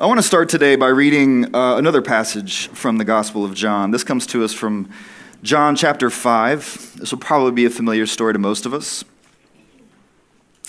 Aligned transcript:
I 0.00 0.06
want 0.06 0.18
to 0.18 0.22
start 0.22 0.48
today 0.48 0.76
by 0.76 0.88
reading 0.88 1.54
uh, 1.54 1.76
another 1.76 2.00
passage 2.00 2.68
from 2.68 2.96
the 2.96 3.04
Gospel 3.04 3.44
of 3.44 3.52
John. 3.52 3.90
This 3.90 4.02
comes 4.02 4.26
to 4.28 4.42
us 4.42 4.54
from 4.54 4.88
John 5.42 5.76
chapter 5.76 6.08
5. 6.08 6.94
This 6.96 7.12
will 7.12 7.18
probably 7.18 7.52
be 7.52 7.66
a 7.66 7.70
familiar 7.70 8.06
story 8.06 8.32
to 8.32 8.38
most 8.38 8.64
of 8.64 8.72
us. 8.72 9.04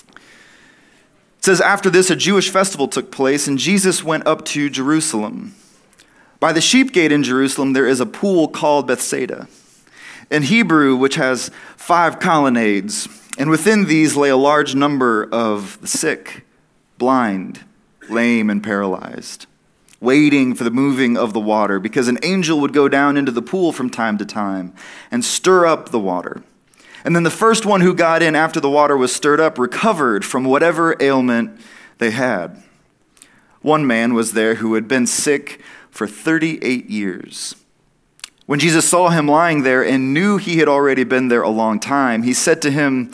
It 0.09 1.45
says, 1.45 1.61
After 1.61 1.89
this, 1.89 2.09
a 2.09 2.15
Jewish 2.17 2.49
festival 2.49 2.89
took 2.89 3.09
place, 3.09 3.47
and 3.47 3.57
Jesus 3.57 4.03
went 4.03 4.27
up 4.27 4.43
to 4.47 4.69
Jerusalem. 4.69 5.55
By 6.41 6.51
the 6.51 6.59
sheep 6.59 6.91
gate 6.91 7.13
in 7.13 7.23
Jerusalem, 7.23 7.71
there 7.71 7.87
is 7.87 8.01
a 8.01 8.05
pool 8.05 8.49
called 8.49 8.85
Bethesda, 8.85 9.47
in 10.29 10.43
Hebrew, 10.43 10.97
which 10.97 11.15
has 11.15 11.51
five 11.77 12.19
colonnades, 12.19 13.07
and 13.37 13.49
within 13.49 13.85
these 13.85 14.17
lay 14.17 14.27
a 14.27 14.35
large 14.35 14.75
number 14.75 15.23
of 15.31 15.79
the 15.79 15.87
sick, 15.87 16.43
blind, 16.97 17.63
lame, 18.11 18.49
and 18.49 18.63
paralyzed, 18.63 19.47
waiting 19.99 20.53
for 20.53 20.63
the 20.63 20.71
moving 20.71 21.17
of 21.17 21.33
the 21.33 21.39
water, 21.39 21.79
because 21.79 22.07
an 22.07 22.19
angel 22.23 22.59
would 22.59 22.73
go 22.73 22.87
down 22.87 23.17
into 23.17 23.31
the 23.31 23.41
pool 23.41 23.71
from 23.71 23.89
time 23.89 24.17
to 24.17 24.25
time 24.25 24.73
and 25.09 25.25
stir 25.25 25.65
up 25.65 25.89
the 25.89 25.99
water. 25.99 26.43
And 27.03 27.15
then 27.15 27.23
the 27.23 27.29
first 27.31 27.65
one 27.65 27.81
who 27.81 27.93
got 27.93 28.21
in 28.21 28.35
after 28.35 28.59
the 28.59 28.69
water 28.69 28.95
was 28.95 29.13
stirred 29.13 29.39
up 29.39 29.57
recovered 29.57 30.23
from 30.23 30.43
whatever 30.43 30.95
ailment 30.99 31.59
they 31.97 32.11
had. 32.11 32.61
One 33.61 33.85
man 33.85 34.13
was 34.13 34.33
there 34.33 34.55
who 34.55 34.75
had 34.75 34.87
been 34.87 35.07
sick 35.07 35.61
for 35.89 36.07
38 36.07 36.89
years. 36.89 37.55
When 38.45 38.59
Jesus 38.59 38.89
saw 38.89 39.09
him 39.09 39.27
lying 39.27 39.63
there 39.63 39.83
and 39.83 40.13
knew 40.13 40.37
he 40.37 40.57
had 40.57 40.67
already 40.67 41.03
been 41.03 41.27
there 41.27 41.43
a 41.43 41.49
long 41.49 41.79
time, 41.79 42.23
he 42.23 42.33
said 42.33 42.61
to 42.63 42.71
him, 42.71 43.11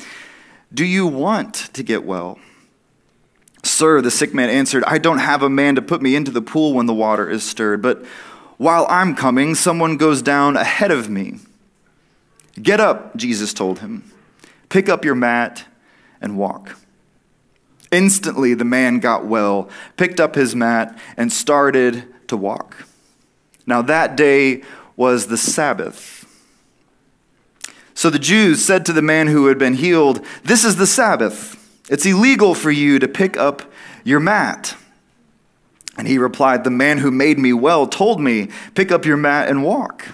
Do 0.74 0.86
you 0.86 1.06
want 1.06 1.54
to 1.74 1.84
get 1.84 2.06
well? 2.06 2.40
Sir, 3.68 4.02
the 4.02 4.12
sick 4.12 4.34
man 4.34 4.50
answered, 4.50 4.84
I 4.86 4.98
don't 4.98 5.20
have 5.20 5.44
a 5.44 5.50
man 5.50 5.76
to 5.76 5.82
put 5.82 6.02
me 6.02 6.16
into 6.16 6.32
the 6.32 6.42
pool 6.42 6.74
when 6.74 6.86
the 6.86 6.94
water 6.94 7.30
is 7.30 7.44
stirred, 7.44 7.82
but 7.82 8.06
while 8.58 8.88
I'm 8.90 9.16
coming, 9.16 9.54
someone 9.54 9.98
goes 9.98 10.22
down 10.22 10.58
ahead 10.58 10.92
of 10.92 11.10
me. 11.10 11.40
Get 12.62 12.80
up, 12.80 13.16
Jesus 13.16 13.54
told 13.54 13.80
him. 13.80 14.12
Pick 14.70 14.90
up 14.90 15.06
your 15.06 15.16
mat 15.16 15.66
and 16.20 16.38
walk. 16.38 16.76
Instantly, 17.92 18.54
the 18.54 18.66
man 18.66 19.00
got 19.00 19.26
well, 19.26 19.70
picked 19.96 20.20
up 20.20 20.36
his 20.36 20.56
mat, 20.56 20.98
and 21.16 21.32
started 21.32 22.06
to 22.28 22.36
walk. 22.36 22.86
Now, 23.66 23.82
that 23.84 24.16
day 24.16 24.64
was 24.96 25.28
the 25.28 25.38
Sabbath. 25.38 26.26
So 27.94 28.10
the 28.10 28.20
Jews 28.20 28.64
said 28.64 28.86
to 28.86 28.94
the 28.94 29.02
man 29.02 29.28
who 29.28 29.48
had 29.48 29.58
been 29.58 29.76
healed, 29.76 30.26
This 30.44 30.66
is 30.66 30.76
the 30.76 30.88
Sabbath. 30.88 31.57
It's 31.90 32.06
illegal 32.06 32.54
for 32.54 32.72
you 32.72 33.00
to 33.00 33.08
pick 33.08 33.38
up 33.38 33.64
your 34.04 34.20
mat. 34.20 34.76
And 35.98 36.08
he 36.08 36.18
replied, 36.18 36.64
The 36.64 36.70
man 36.70 37.00
who 37.00 37.12
made 37.12 37.40
me 37.40 37.54
well 37.54 37.88
told 37.88 38.22
me, 38.22 38.50
Pick 38.76 38.92
up 38.92 39.06
your 39.06 39.18
mat 39.18 39.50
and 39.50 39.64
walk. 39.64 40.10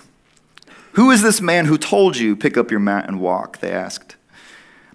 Who 0.93 1.09
is 1.09 1.21
this 1.21 1.41
man 1.41 1.65
who 1.65 1.77
told 1.77 2.17
you, 2.17 2.35
Pick 2.35 2.57
up 2.57 2.71
your 2.71 2.79
mat 2.79 3.07
and 3.07 3.19
walk? 3.19 3.59
They 3.59 3.71
asked. 3.71 4.15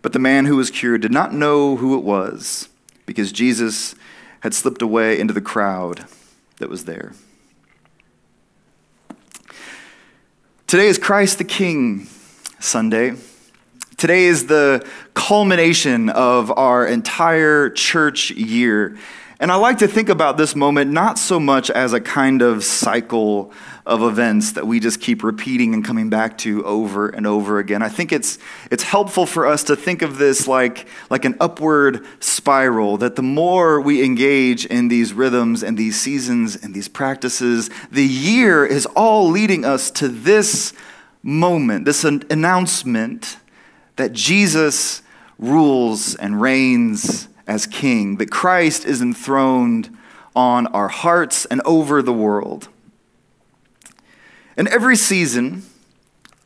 But 0.01 0.13
the 0.13 0.19
man 0.19 0.47
who 0.47 0.57
was 0.57 0.71
cured 0.71 1.03
did 1.03 1.13
not 1.13 1.35
know 1.35 1.77
who 1.77 1.99
it 1.99 2.05
was, 2.05 2.69
because 3.05 3.33
Jesus 3.33 3.95
had 4.41 4.55
slipped 4.55 4.81
away 4.81 5.19
into 5.19 5.35
the 5.35 5.41
crowd 5.41 6.07
that 6.59 6.71
was 6.71 6.85
there. 6.85 7.13
Today 10.69 10.87
is 10.87 10.99
Christ 10.99 11.39
the 11.39 11.45
King 11.45 12.07
Sunday. 12.61 13.17
Today 13.99 14.27
is 14.27 14.47
the 14.47 14.87
culmination 15.15 16.09
of 16.09 16.57
our 16.57 16.87
entire 16.87 17.69
church 17.69 18.31
year. 18.31 18.97
And 19.41 19.51
I 19.51 19.57
like 19.57 19.79
to 19.79 19.89
think 19.89 20.09
about 20.09 20.37
this 20.37 20.55
moment 20.55 20.93
not 20.93 21.19
so 21.19 21.41
much 21.41 21.69
as 21.69 21.93
a 21.93 22.01
kind 22.01 22.41
of 22.41 22.63
cycle 22.63 23.53
of 23.85 24.03
events 24.03 24.53
that 24.53 24.69
we 24.69 24.79
just 24.79 25.01
keep 25.01 25.25
repeating 25.25 25.75
and 25.75 25.85
coming 25.85 26.11
back 26.11 26.39
to 26.39 26.65
over 26.65 27.09
and 27.09 27.27
over 27.27 27.59
again. 27.59 27.83
I 27.83 27.89
think 27.89 28.13
it's, 28.13 28.39
it's 28.71 28.85
helpful 28.85 29.27
for 29.27 29.47
us 29.47 29.65
to 29.65 29.75
think 29.75 30.03
of 30.03 30.17
this 30.17 30.47
like, 30.47 30.87
like 31.11 31.25
an 31.25 31.35
upward 31.41 32.07
spiral, 32.21 32.99
that 32.99 33.17
the 33.17 33.23
more 33.23 33.81
we 33.81 34.05
engage 34.05 34.65
in 34.65 34.87
these 34.87 35.13
rhythms 35.13 35.65
and 35.65 35.77
these 35.77 36.01
seasons 36.01 36.55
and 36.55 36.73
these 36.73 36.87
practices, 36.87 37.69
the 37.91 38.07
year 38.07 38.65
is 38.65 38.87
all 38.95 39.29
leading 39.29 39.65
us 39.65 39.91
to 39.91 40.07
this 40.07 40.73
moment, 41.25 41.85
this 41.85 42.05
announcement 42.05 43.39
that 43.99 44.13
Jesus 44.13 45.03
rules 45.39 46.15
and 46.15 46.41
reigns 46.41 47.29
as 47.47 47.67
king, 47.67 48.17
that 48.17 48.31
Christ 48.31 48.85
is 48.85 49.03
enthroned 49.03 49.97
on 50.35 50.69
our 50.69 50.89
hearts 50.89 51.47
and 51.47 51.61
over 51.65 52.01
the 52.01 52.13
world. 52.13 52.69
And 54.57 54.69
every 54.69 54.97
season 54.97 55.65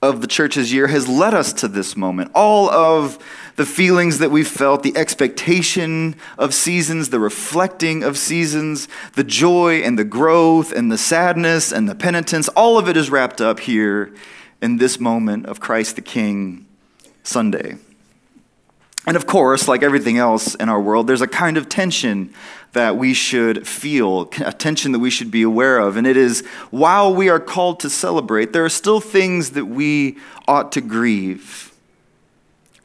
of 0.01 0.23
the 0.23 0.27
church's 0.27 0.73
year 0.73 0.87
has 0.89 1.09
led 1.09 1.35
us 1.35 1.53
to 1.53 1.69
this 1.69 1.95
moment. 1.95 2.31
All 2.35 2.71
of 2.71 3.19
the 3.57 3.67
feelings 3.67 4.19
that 4.19 4.31
we've 4.31 4.49
felt, 4.49 4.83
the 4.83 4.97
expectation 4.97 6.17
of 6.39 6.55
seasons, 6.55 7.11
the 7.11 7.21
reflecting 7.21 8.03
of 8.03 8.17
seasons, 8.17 8.89
the 9.15 9.25
joy 9.25 9.83
and 9.83 9.99
the 9.99 10.05
growth 10.05 10.73
and 10.73 10.91
the 10.91 10.99
sadness 10.99 11.71
and 11.71 11.87
the 11.87 11.95
penitence, 11.95 12.49
all 12.49 12.79
of 12.79 12.89
it 12.89 12.97
is 12.97 13.11
wrapped 13.11 13.43
up 13.43 13.61
here 13.61 14.13
in 14.63 14.79
this 14.79 14.99
moment 14.99 15.45
of 15.45 15.61
Christ 15.61 15.97
the 15.97 16.03
King 16.03 16.67
Sunday. 17.23 17.77
And 19.07 19.17
of 19.17 19.27
course, 19.27 19.67
like 19.67 19.83
everything 19.83 20.19
else 20.19 20.55
in 20.55 20.69
our 20.69 20.81
world, 20.81 21.07
there's 21.07 21.23
a 21.23 21.27
kind 21.27 21.57
of 21.57 21.69
tension 21.69 22.33
that 22.73 22.97
we 22.97 23.13
should 23.15 23.67
feel, 23.67 24.31
a 24.45 24.53
tension 24.53 24.93
that 24.93 25.01
we 25.01 25.11
should 25.11 25.31
be 25.31 25.43
aware 25.43 25.79
of. 25.79 25.97
And 25.97 26.07
it 26.07 26.17
is 26.17 26.47
while 26.71 27.15
we 27.15 27.29
are 27.29 27.41
called 27.41 27.81
to 27.81 27.91
celebrate, 27.91 28.53
there 28.53 28.65
are 28.65 28.71
still 28.71 29.01
things 29.01 29.51
that 29.51 29.67
we 29.67 30.19
ought 30.47 30.73
to 30.73 30.81
grieve. 30.81 31.73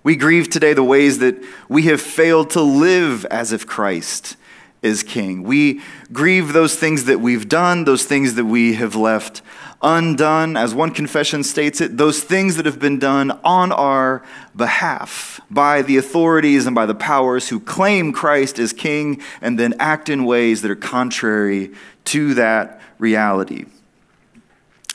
We 0.03 0.15
grieve 0.15 0.49
today 0.49 0.73
the 0.73 0.83
ways 0.83 1.19
that 1.19 1.35
we 1.69 1.83
have 1.83 2.01
failed 2.01 2.49
to 2.51 2.61
live 2.61 3.25
as 3.25 3.51
if 3.51 3.67
Christ 3.67 4.37
is 4.81 5.03
king. 5.03 5.43
We 5.43 5.81
grieve 6.11 6.53
those 6.53 6.75
things 6.75 7.05
that 7.05 7.19
we've 7.19 7.49
done, 7.49 7.85
those 7.85 8.05
things 8.05 8.35
that 8.35 8.45
we 8.45 8.75
have 8.75 8.95
left 8.95 9.41
undone, 9.81 10.57
as 10.57 10.73
one 10.73 10.91
confession 10.91 11.43
states 11.43 11.81
it, 11.81 11.97
those 11.97 12.23
things 12.23 12.55
that 12.55 12.65
have 12.65 12.79
been 12.79 12.97
done 12.97 13.31
on 13.43 13.71
our 13.71 14.23
behalf 14.55 15.39
by 15.51 15.81
the 15.81 15.97
authorities 15.97 16.65
and 16.65 16.75
by 16.75 16.85
the 16.85 16.95
powers 16.95 17.49
who 17.49 17.59
claim 17.59 18.11
Christ 18.11 18.57
as 18.57 18.73
king 18.73 19.21
and 19.41 19.59
then 19.59 19.75
act 19.79 20.09
in 20.09 20.25
ways 20.25 20.61
that 20.63 20.71
are 20.71 20.75
contrary 20.75 21.73
to 22.05 22.33
that 22.35 22.81
reality. 22.97 23.65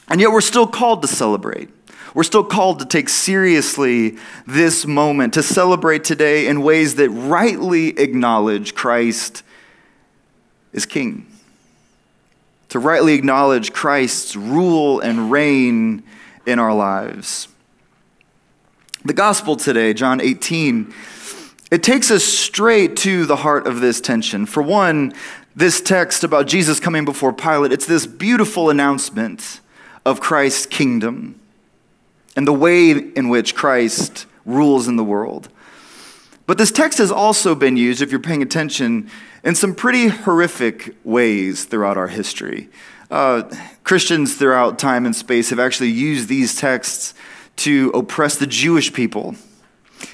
And 0.08 0.20
yet 0.20 0.32
we're 0.32 0.40
still 0.40 0.66
called 0.66 1.02
to 1.02 1.08
celebrate. 1.08 1.70
We're 2.14 2.24
still 2.24 2.44
called 2.44 2.80
to 2.80 2.84
take 2.84 3.08
seriously 3.08 4.18
this 4.46 4.84
moment, 4.84 5.34
to 5.34 5.42
celebrate 5.42 6.04
today 6.04 6.46
in 6.46 6.62
ways 6.62 6.96
that 6.96 7.08
rightly 7.08 7.98
acknowledge 7.98 8.74
Christ 8.74 9.42
is 10.72 10.86
king 10.86 11.26
to 12.72 12.78
rightly 12.78 13.12
acknowledge 13.12 13.70
Christ's 13.74 14.34
rule 14.34 14.98
and 15.00 15.30
reign 15.30 16.02
in 16.46 16.58
our 16.58 16.74
lives. 16.74 17.46
The 19.04 19.12
gospel 19.12 19.56
today, 19.56 19.92
John 19.92 20.22
18, 20.22 20.94
it 21.70 21.82
takes 21.82 22.10
us 22.10 22.24
straight 22.24 22.96
to 22.98 23.26
the 23.26 23.36
heart 23.36 23.66
of 23.66 23.82
this 23.82 24.00
tension. 24.00 24.46
For 24.46 24.62
one, 24.62 25.12
this 25.54 25.82
text 25.82 26.24
about 26.24 26.46
Jesus 26.46 26.80
coming 26.80 27.04
before 27.04 27.34
Pilate, 27.34 27.72
it's 27.72 27.84
this 27.84 28.06
beautiful 28.06 28.70
announcement 28.70 29.60
of 30.06 30.22
Christ's 30.22 30.64
kingdom 30.64 31.38
and 32.36 32.46
the 32.48 32.54
way 32.54 32.92
in 32.92 33.28
which 33.28 33.54
Christ 33.54 34.24
rules 34.46 34.88
in 34.88 34.96
the 34.96 35.04
world. 35.04 35.50
But 36.46 36.56
this 36.56 36.72
text 36.72 36.96
has 36.96 37.12
also 37.12 37.54
been 37.54 37.76
used, 37.76 38.00
if 38.00 38.10
you're 38.10 38.18
paying 38.18 38.42
attention, 38.42 39.10
in 39.44 39.54
some 39.54 39.74
pretty 39.74 40.08
horrific 40.08 40.96
ways 41.04 41.64
throughout 41.64 41.96
our 41.96 42.08
history. 42.08 42.68
Uh, 43.10 43.42
Christians 43.84 44.36
throughout 44.36 44.78
time 44.78 45.04
and 45.04 45.14
space 45.14 45.50
have 45.50 45.58
actually 45.58 45.90
used 45.90 46.28
these 46.28 46.54
texts 46.54 47.14
to 47.56 47.90
oppress 47.94 48.36
the 48.36 48.46
Jewish 48.46 48.92
people. 48.92 49.34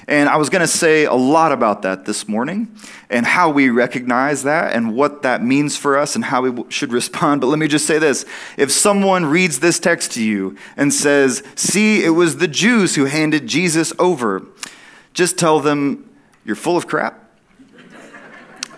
And 0.07 0.29
I 0.29 0.37
was 0.37 0.49
going 0.49 0.61
to 0.61 0.67
say 0.67 1.05
a 1.05 1.13
lot 1.13 1.51
about 1.51 1.81
that 1.83 2.05
this 2.05 2.27
morning 2.27 2.75
and 3.09 3.25
how 3.25 3.49
we 3.49 3.69
recognize 3.69 4.43
that 4.43 4.75
and 4.75 4.93
what 4.93 5.23
that 5.23 5.43
means 5.43 5.77
for 5.77 5.97
us 5.97 6.15
and 6.15 6.25
how 6.25 6.41
we 6.41 6.63
should 6.69 6.91
respond. 6.91 7.41
But 7.41 7.47
let 7.47 7.57
me 7.57 7.67
just 7.67 7.85
say 7.85 7.97
this. 7.99 8.25
If 8.57 8.71
someone 8.71 9.25
reads 9.25 9.59
this 9.59 9.79
text 9.79 10.11
to 10.13 10.23
you 10.23 10.57
and 10.77 10.93
says, 10.93 11.41
See, 11.55 12.03
it 12.03 12.11
was 12.11 12.37
the 12.37 12.47
Jews 12.47 12.95
who 12.95 13.05
handed 13.05 13.47
Jesus 13.47 13.93
over, 13.97 14.45
just 15.13 15.37
tell 15.39 15.59
them, 15.59 16.09
You're 16.43 16.55
full 16.55 16.77
of 16.77 16.85
crap 16.85 17.28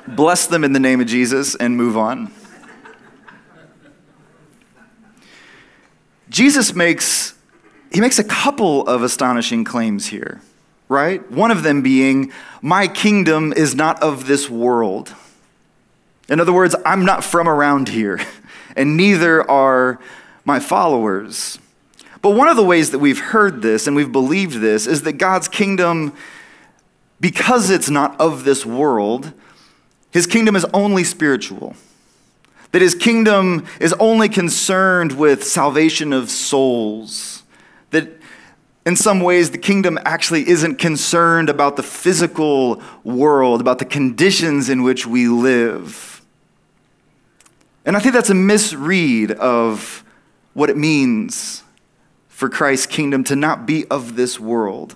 bless 0.08 0.48
them 0.48 0.64
in 0.64 0.74
the 0.74 0.80
name 0.80 1.00
of 1.02 1.08
Jesus, 1.08 1.56
and 1.56 1.78
move 1.78 1.98
on. 1.98 2.32
Jesus 6.30 6.74
makes 6.74 7.34
he 7.92 8.00
makes 8.00 8.18
a 8.18 8.24
couple 8.24 8.88
of 8.88 9.04
astonishing 9.04 9.66
claims 9.66 10.08
here, 10.08 10.40
right? 10.88 11.30
One 11.30 11.52
of 11.52 11.64
them 11.64 11.82
being, 11.82 12.32
"My 12.62 12.88
kingdom 12.88 13.52
is 13.52 13.76
not 13.76 14.02
of 14.02 14.28
this 14.28 14.50
world." 14.50 15.14
In 16.30 16.40
other 16.40 16.54
words, 16.54 16.74
I'm 16.86 17.04
not 17.04 17.26
from 17.26 17.50
around 17.50 17.90
here, 17.90 18.22
and 18.78 18.96
neither 18.96 19.50
are 19.52 20.00
my 20.46 20.62
followers. 20.62 21.60
But 22.22 22.30
one 22.30 22.48
of 22.48 22.56
the 22.56 22.64
ways 22.64 22.92
that 22.92 23.00
we've 23.00 23.20
heard 23.20 23.62
this 23.62 23.86
and 23.86 23.96
we've 23.96 24.12
believed 24.12 24.62
this 24.62 24.88
is 24.88 25.02
that 25.02 25.14
God's 25.14 25.50
kingdom, 25.50 26.14
because 27.20 27.70
it's 27.70 27.90
not 27.90 28.16
of 28.22 28.46
this 28.46 28.66
world, 28.66 29.34
his 30.12 30.28
kingdom 30.28 30.56
is 30.56 30.66
only 30.74 31.04
spiritual. 31.04 31.76
That 32.72 32.82
his 32.82 32.96
kingdom 32.96 33.66
is 33.80 33.94
only 33.94 34.30
concerned 34.30 35.14
with 35.14 35.44
salvation 35.44 36.14
of 36.14 36.30
souls. 36.30 37.44
That 37.90 38.10
in 38.86 38.96
some 38.96 39.20
ways, 39.20 39.52
the 39.52 39.58
kingdom 39.58 40.00
actually 40.06 40.48
isn't 40.48 40.76
concerned 40.76 41.50
about 41.50 41.76
the 41.76 41.84
physical 41.84 42.82
world, 43.04 43.62
about 43.62 43.80
the 43.80 43.86
conditions 43.86 44.70
in 44.70 44.84
which 44.84 45.06
we 45.06 45.28
live. 45.28 46.22
And 47.86 47.96
I 47.96 48.00
think 48.00 48.14
that's 48.14 48.30
a 48.30 48.36
misread 48.36 49.32
of 49.32 50.04
what 50.54 50.70
it 50.70 50.78
means 50.78 51.64
for 52.28 52.50
Christ's 52.50 52.88
kingdom 52.88 53.24
to 53.26 53.36
not 53.36 53.66
be 53.66 53.86
of 53.88 54.16
this 54.16 54.40
world. 54.40 54.96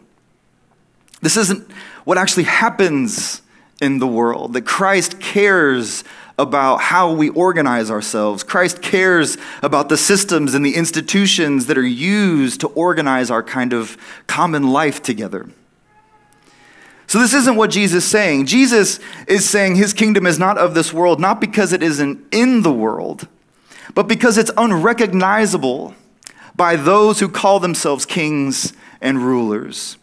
This 1.22 1.38
isn't 1.38 1.70
what 2.04 2.18
actually 2.18 2.44
happens 2.44 3.42
in 3.82 4.00
the 4.00 4.08
world, 4.08 4.54
that 4.54 4.66
Christ 4.66 5.20
cares 5.20 6.04
about 6.38 6.82
how 6.82 7.14
we 7.14 7.30
organize 7.30 7.90
ourselves. 7.90 8.44
Christ 8.44 8.82
cares 8.82 9.38
about 9.62 9.90
the 9.90 9.98
systems 9.98 10.54
and 10.54 10.66
the 10.66 10.76
institutions 10.76 11.68
that 11.68 11.78
are 11.78 11.86
used 11.86 12.62
to 12.62 12.68
organize 12.68 13.32
our 13.32 13.44
kind 13.44 13.74
of 13.74 13.98
common 14.28 14.72
life 14.72 15.02
together. 15.02 15.50
So, 17.08 17.20
this 17.20 17.34
isn't 17.34 17.56
what 17.56 17.70
Jesus 17.70 18.04
is 18.04 18.10
saying. 18.10 18.48
Jesus 18.48 19.00
is 19.28 19.48
saying 19.48 19.76
his 19.76 19.94
kingdom 19.94 20.26
is 20.26 20.40
not 20.40 20.58
of 20.58 20.74
this 20.74 20.92
world, 20.92 21.20
not 21.20 21.40
because 21.40 21.72
it 21.72 21.84
isn't 21.84 22.20
in 22.34 22.64
the 22.64 22.72
world, 22.72 23.28
but 23.94 24.08
because 24.08 24.38
it's 24.38 24.52
unrecognizable 24.58 25.94
by 26.56 26.76
those 26.76 27.20
who 27.20 27.30
call 27.30 27.60
themselves 27.60 28.06
kings 28.06 28.74
and 29.02 29.20
rulers, 29.20 29.98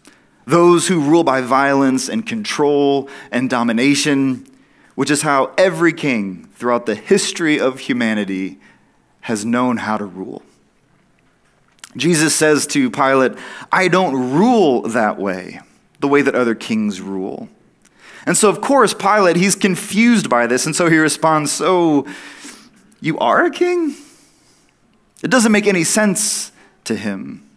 those 0.47 0.89
who 0.89 1.00
rule 1.00 1.25
by 1.25 1.41
violence 1.41 2.09
and 2.09 2.27
control 2.27 3.09
and 3.31 3.49
domination, 3.49 4.47
which 4.94 5.11
is 5.11 5.23
how 5.23 5.53
every 5.56 5.93
king 5.93 6.49
throughout 6.55 6.87
the 6.87 6.94
history 6.94 7.61
of 7.61 7.81
humanity 7.81 8.59
has 9.23 9.44
known 9.44 9.79
how 9.79 9.97
to 9.97 10.05
rule. 10.05 10.43
Jesus 11.97 12.35
says 12.35 12.67
to 12.69 12.91
Pilate, 12.91 13.33
I 13.71 13.89
don't 13.89 14.33
rule 14.33 14.83
that 14.83 15.19
way, 15.19 15.61
the 16.00 16.09
way 16.09 16.23
that 16.23 16.35
other 16.35 16.55
kings 16.55 17.00
rule. 17.00 17.49
And 18.25 18.37
so, 18.37 18.49
of 18.49 18.61
course, 18.61 18.94
Pilate, 18.94 19.37
he's 19.37 19.56
confused 19.56 20.31
by 20.31 20.47
this, 20.47 20.65
and 20.65 20.75
so 20.75 20.89
he 20.89 20.97
responds, 20.97 21.50
So, 21.53 22.06
you 23.00 23.19
are 23.19 23.44
a 23.44 23.50
king? 23.50 23.94
It 25.23 25.31
doesn't 25.31 25.53
make 25.53 25.67
any 25.67 25.85
sense 25.85 26.53
to 26.85 26.97
him. 26.97 27.49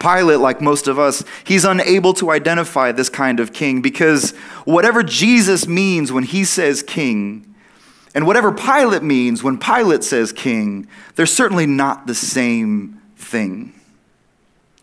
Pilate, 0.00 0.40
like 0.40 0.60
most 0.60 0.88
of 0.88 0.98
us, 0.98 1.22
he's 1.44 1.64
unable 1.64 2.12
to 2.14 2.30
identify 2.30 2.90
this 2.90 3.08
kind 3.08 3.38
of 3.38 3.52
king 3.52 3.80
because 3.82 4.32
whatever 4.64 5.02
Jesus 5.02 5.68
means 5.68 6.10
when 6.10 6.24
he 6.24 6.44
says 6.44 6.82
king, 6.82 7.46
and 8.14 8.26
whatever 8.26 8.50
Pilate 8.50 9.02
means 9.02 9.42
when 9.42 9.58
Pilate 9.58 10.02
says 10.02 10.32
king, 10.32 10.88
they're 11.14 11.26
certainly 11.26 11.66
not 11.66 12.06
the 12.06 12.14
same 12.14 13.00
thing. 13.16 13.72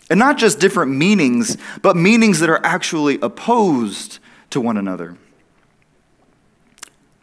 And 0.10 0.18
not 0.18 0.38
just 0.38 0.60
different 0.60 0.94
meanings, 0.94 1.58
but 1.82 1.98
meanings 1.98 2.40
that 2.40 2.50
are 2.50 2.66
actually 2.66 3.20
opposed 3.22 4.20
to 4.52 4.62
one 4.62 4.78
another. 4.78 5.18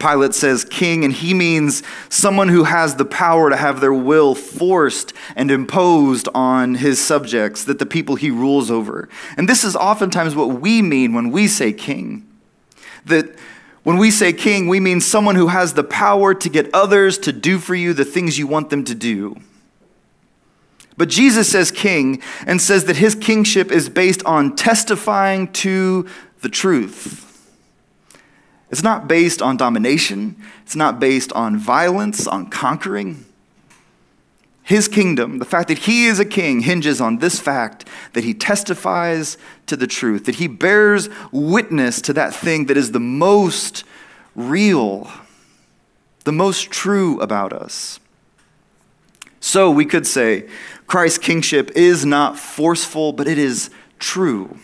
Pilate 0.05 0.35
says 0.35 0.63
king, 0.63 1.03
and 1.03 1.11
he 1.11 1.33
means 1.33 1.81
someone 2.09 2.49
who 2.49 2.65
has 2.65 2.95
the 2.95 3.05
power 3.05 3.49
to 3.49 3.55
have 3.55 3.81
their 3.81 3.93
will 3.93 4.35
forced 4.35 5.13
and 5.35 5.49
imposed 5.49 6.29
on 6.35 6.75
his 6.75 7.03
subjects, 7.03 7.63
that 7.63 7.79
the 7.79 7.85
people 7.87 8.15
he 8.15 8.29
rules 8.29 8.69
over. 8.69 9.09
And 9.35 9.49
this 9.49 9.63
is 9.63 9.75
oftentimes 9.75 10.35
what 10.35 10.61
we 10.61 10.83
mean 10.83 11.13
when 11.13 11.31
we 11.31 11.47
say 11.47 11.73
king. 11.73 12.27
That 13.05 13.35
when 13.83 13.97
we 13.97 14.11
say 14.11 14.31
king, 14.31 14.67
we 14.67 14.79
mean 14.79 15.01
someone 15.01 15.35
who 15.35 15.47
has 15.47 15.73
the 15.73 15.83
power 15.83 16.35
to 16.35 16.49
get 16.49 16.69
others 16.73 17.17
to 17.19 17.31
do 17.31 17.57
for 17.57 17.73
you 17.73 17.93
the 17.93 18.05
things 18.05 18.37
you 18.37 18.45
want 18.45 18.69
them 18.69 18.83
to 18.85 18.93
do. 18.93 19.35
But 20.97 21.09
Jesus 21.09 21.51
says 21.51 21.71
king 21.71 22.21
and 22.45 22.61
says 22.61 22.85
that 22.85 22.97
his 22.97 23.15
kingship 23.15 23.71
is 23.71 23.89
based 23.89 24.23
on 24.23 24.55
testifying 24.55 25.51
to 25.53 26.07
the 26.41 26.49
truth. 26.49 27.34
It's 28.69 28.83
not 28.83 29.07
based 29.07 29.41
on 29.41 29.57
domination, 29.57 30.35
it's 30.63 30.75
not 30.75 30.99
based 30.99 31.31
on 31.33 31.57
violence, 31.57 32.27
on 32.27 32.49
conquering. 32.49 33.25
His 34.63 34.87
kingdom, 34.87 35.37
the 35.37 35.45
fact 35.45 35.67
that 35.67 35.79
he 35.79 36.07
is 36.07 36.19
a 36.19 36.25
king, 36.25 36.61
hinges 36.61 36.99
on 36.99 37.19
this 37.19 37.39
fact 37.39 37.87
that 38.13 38.23
he 38.23 38.33
testifies 38.33 39.37
to 39.67 39.77
the 39.77 39.85
truth, 39.85 40.25
that 40.25 40.35
he 40.35 40.47
bears 40.47 41.07
witness 41.31 42.01
to 42.01 42.13
that 42.13 42.33
thing 42.33 42.65
that 42.65 42.75
is 42.75 42.91
the 42.91 42.99
most 42.99 43.83
real, 44.35 45.07
the 46.23 46.31
most 46.31 46.71
true 46.71 47.19
about 47.21 47.53
us. 47.53 47.99
So 49.39 49.69
we 49.69 49.85
could 49.85 50.07
say 50.07 50.49
Christ's 50.87 51.19
kingship 51.19 51.69
is 51.75 52.03
not 52.03 52.39
forceful, 52.39 53.13
but 53.13 53.27
it 53.27 53.37
is 53.37 53.69
true. 53.99 54.57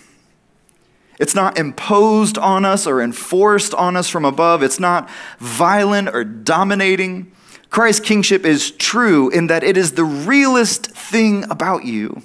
It's 1.22 1.36
not 1.36 1.60
imposed 1.60 2.40
on 2.40 2.66
us 2.66 2.88
or 2.88 3.00
enforced 3.00 3.76
on 3.76 3.96
us 3.96 4.10
from 4.10 4.26
above. 4.26 4.64
It's 4.64 4.80
not 4.80 5.08
violent 5.38 6.10
or 6.16 6.24
dominating. 6.24 7.32
Christ's 7.70 8.04
kingship 8.04 8.44
is 8.44 8.72
true 8.72 9.30
in 9.30 9.46
that 9.46 9.64
it 9.64 9.78
is 9.78 9.92
the 9.92 10.04
realest 10.04 10.88
thing 10.88 11.44
about 11.52 11.86
you, 11.86 12.24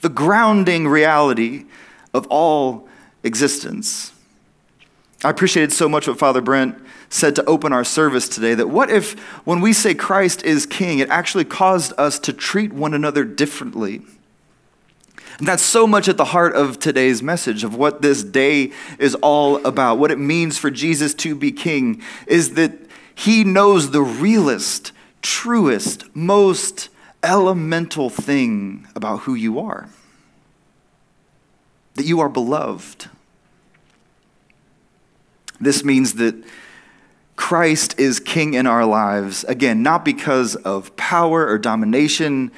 the 0.00 0.08
grounding 0.08 0.88
reality 0.88 1.66
of 2.14 2.26
all 2.28 2.88
existence. 3.22 4.12
I 5.22 5.28
appreciated 5.28 5.70
so 5.70 5.86
much 5.86 6.08
what 6.08 6.18
Father 6.18 6.40
Brent 6.40 6.78
said 7.10 7.36
to 7.36 7.44
open 7.44 7.74
our 7.74 7.84
service 7.84 8.26
today 8.26 8.54
that 8.54 8.70
what 8.70 8.88
if, 8.88 9.18
when 9.44 9.60
we 9.60 9.74
say 9.74 9.92
Christ 9.92 10.42
is 10.44 10.64
king, 10.64 10.98
it 10.98 11.10
actually 11.10 11.44
caused 11.44 11.92
us 11.98 12.18
to 12.20 12.32
treat 12.32 12.72
one 12.72 12.94
another 12.94 13.22
differently? 13.22 14.00
And 15.38 15.48
that's 15.48 15.62
so 15.62 15.86
much 15.86 16.08
at 16.08 16.16
the 16.16 16.26
heart 16.26 16.54
of 16.54 16.78
today's 16.78 17.22
message 17.22 17.64
of 17.64 17.74
what 17.74 18.02
this 18.02 18.22
day 18.22 18.72
is 18.98 19.14
all 19.16 19.64
about. 19.66 19.98
What 19.98 20.10
it 20.10 20.18
means 20.18 20.58
for 20.58 20.70
Jesus 20.70 21.14
to 21.14 21.34
be 21.34 21.50
king 21.52 22.02
is 22.26 22.54
that 22.54 22.72
he 23.14 23.44
knows 23.44 23.90
the 23.90 24.02
realest, 24.02 24.92
truest, 25.22 26.04
most 26.14 26.88
elemental 27.22 28.10
thing 28.10 28.86
about 28.94 29.20
who 29.20 29.34
you 29.34 29.58
are 29.58 29.88
that 31.94 32.04
you 32.04 32.20
are 32.20 32.28
beloved. 32.28 33.08
This 35.60 35.84
means 35.84 36.14
that 36.14 36.34
Christ 37.36 37.98
is 37.98 38.20
king 38.20 38.54
in 38.54 38.66
our 38.66 38.84
lives, 38.84 39.44
again, 39.44 39.82
not 39.82 40.04
because 40.04 40.56
of 40.56 40.94
power 40.96 41.46
or 41.46 41.58
domination 41.58 42.52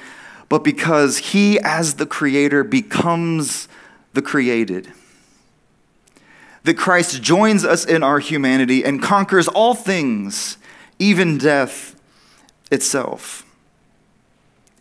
but 0.49 0.63
because 0.63 1.17
he, 1.17 1.59
as 1.59 1.95
the 1.95 2.05
creator, 2.05 2.63
becomes 2.63 3.67
the 4.13 4.21
created. 4.21 4.91
That 6.63 6.77
Christ 6.77 7.21
joins 7.21 7.63
us 7.63 7.85
in 7.85 8.03
our 8.03 8.19
humanity 8.19 8.83
and 8.83 9.01
conquers 9.01 9.47
all 9.47 9.75
things, 9.75 10.57
even 10.99 11.37
death 11.37 11.95
itself. 12.71 13.45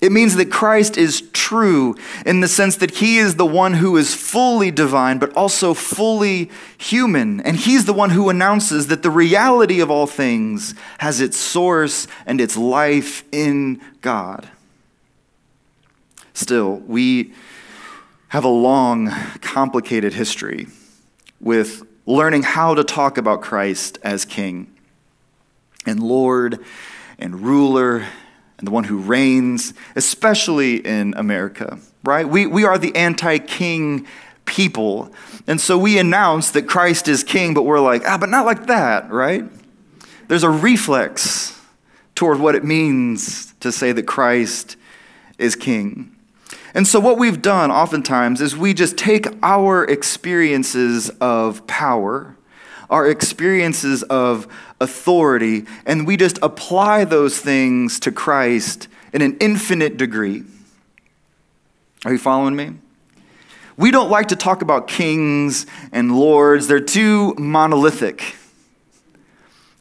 It 0.01 0.13
means 0.13 0.37
that 0.37 0.51
Christ 0.51 0.99
is 0.99 1.23
true 1.33 1.97
in 2.27 2.41
the 2.41 2.49
sense 2.49 2.77
that 2.77 2.97
he 2.97 3.19
is 3.19 3.37
the 3.37 3.47
one 3.47 3.75
who 3.75 3.97
is 3.97 4.15
fully 4.15 4.71
divine, 4.71 5.19
but 5.19 5.33
also 5.35 5.73
fully 5.73 6.51
human. 6.77 7.41
And 7.41 7.57
he's 7.57 7.87
the 7.87 7.95
one 7.95 8.11
who 8.11 8.29
announces 8.29 8.89
that 8.89 9.03
the 9.03 9.11
reality 9.11 9.81
of 9.81 9.91
all 9.91 10.07
things 10.07 10.75
has 10.99 11.21
its 11.21 11.39
source 11.39 12.07
and 12.27 12.41
its 12.41 12.59
life 12.59 13.25
in 13.33 13.81
God. 14.03 14.49
Still, 16.37 16.77
we 16.87 17.33
have 18.29 18.45
a 18.45 18.49
long, 18.49 19.11
complicated 19.41 20.13
history 20.13 20.67
with 21.41 21.83
learning 22.05 22.43
how 22.43 22.75
to 22.75 22.85
talk 22.85 23.17
about 23.17 23.41
Christ 23.41 23.99
as 24.03 24.27
King 24.27 24.71
and 25.87 26.03
Lord 26.03 26.63
and 27.19 27.41
ruler 27.41 28.05
and 28.59 28.67
the 28.67 28.71
one 28.71 28.85
who 28.85 28.99
reigns, 28.99 29.73
especially 29.97 30.87
in 30.87 31.15
America, 31.17 31.79
right? 32.05 32.29
We, 32.29 32.47
we 32.47 32.65
are 32.65 32.77
the 32.77 32.95
anti 32.95 33.39
king 33.39 34.07
people. 34.45 35.11
And 35.47 35.59
so 35.59 35.79
we 35.79 35.99
announce 35.99 36.51
that 36.51 36.69
Christ 36.69 37.09
is 37.09 37.25
king, 37.25 37.55
but 37.55 37.63
we're 37.63 37.81
like, 37.81 38.03
ah, 38.07 38.19
but 38.19 38.29
not 38.29 38.45
like 38.45 38.67
that, 38.67 39.11
right? 39.11 39.45
There's 40.29 40.45
a 40.45 40.51
reflex 40.51 41.59
toward 42.15 42.41
what 42.41 42.55
it 42.55 42.63
means 42.63 43.55
to 43.61 43.73
say 43.73 43.93
that 43.93 44.03
Christ 44.03 44.77
is 45.39 45.57
king. 45.57 46.13
And 46.75 46.87
so, 46.87 47.01
what 47.01 47.19
we've 47.19 47.41
done 47.41 47.71
oftentimes 47.71 48.41
is 48.41 48.57
we 48.57 48.75
just 48.75 48.97
take 48.97 49.27
our 49.43 49.85
experiences 49.85 51.11
of 51.21 51.67
power, 51.67 52.37
our 52.91 53.09
experiences 53.09 54.03
of 54.05 54.47
authority, 54.81 55.65
and 55.85 56.07
we 56.07 56.17
just 56.17 56.39
apply 56.43 57.05
those 57.05 57.39
things 57.39 57.99
to 58.01 58.13
Christ 58.13 58.89
in 59.13 59.23
an 59.23 59.37
infinite 59.41 59.97
degree. 59.97 60.45
Are 62.05 62.13
you 62.13 62.19
following 62.19 62.55
me? 62.55 62.75
We 63.77 63.91
don't 63.91 64.11
like 64.11 64.29
to 64.29 64.37
talk 64.37 64.63
about 64.63 64.89
kings 64.89 65.67
and 65.93 66.17
lords, 66.17 66.67
they're 66.67 66.81
too 66.81 67.35
monolithic. 67.35 68.37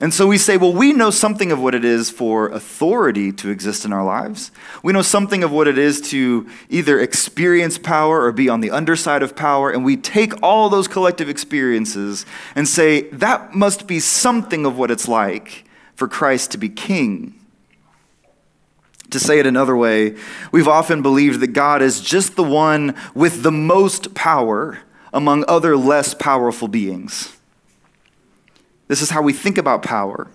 And 0.06 0.14
so 0.14 0.28
we 0.28 0.38
say, 0.38 0.56
well, 0.56 0.72
we 0.72 0.94
know 0.94 1.10
something 1.10 1.52
of 1.52 1.60
what 1.60 1.74
it 1.74 1.84
is 1.84 2.12
for 2.12 2.50
authority 2.50 3.32
to 3.32 3.50
exist 3.50 3.86
in 3.86 3.92
our 3.92 4.06
lives. 4.06 4.52
We 4.84 4.94
know 4.94 5.02
something 5.02 5.44
of 5.44 5.52
what 5.52 5.68
it 5.68 5.80
is 5.80 6.00
to 6.12 6.48
either 6.70 7.00
experience 7.00 7.80
power 7.80 8.22
or 8.22 8.32
be 8.32 8.48
on 8.48 8.62
the 8.62 8.70
underside 8.70 9.24
of 9.24 9.36
power. 9.36 9.72
And 9.72 9.84
we 9.84 9.98
take 9.98 10.44
all 10.44 10.70
those 10.70 10.88
collective 10.88 11.28
experiences 11.28 12.24
and 12.54 12.68
say, 12.68 13.10
that 13.14 13.56
must 13.56 13.88
be 13.88 14.00
something 14.00 14.64
of 14.64 14.78
what 14.78 14.92
it's 14.92 15.08
like 15.08 15.66
for 15.96 16.08
Christ 16.08 16.52
to 16.52 16.60
be 16.60 16.70
king. 16.70 17.34
To 19.10 19.20
say 19.20 19.40
it 19.40 19.48
another 19.48 19.76
way, 19.76 20.18
we've 20.52 20.68
often 20.68 21.02
believed 21.02 21.40
that 21.40 21.54
God 21.54 21.82
is 21.82 22.00
just 22.00 22.36
the 22.36 22.44
one 22.44 22.94
with 23.16 23.42
the 23.42 23.52
most 23.52 24.14
power 24.14 24.82
among 25.12 25.46
other 25.48 25.76
less 25.76 26.14
powerful 26.14 26.68
beings. 26.68 27.35
This 28.88 29.02
is 29.02 29.10
how 29.10 29.22
we 29.22 29.34
think 29.34 29.58
about 29.58 29.84
power. 29.84 30.30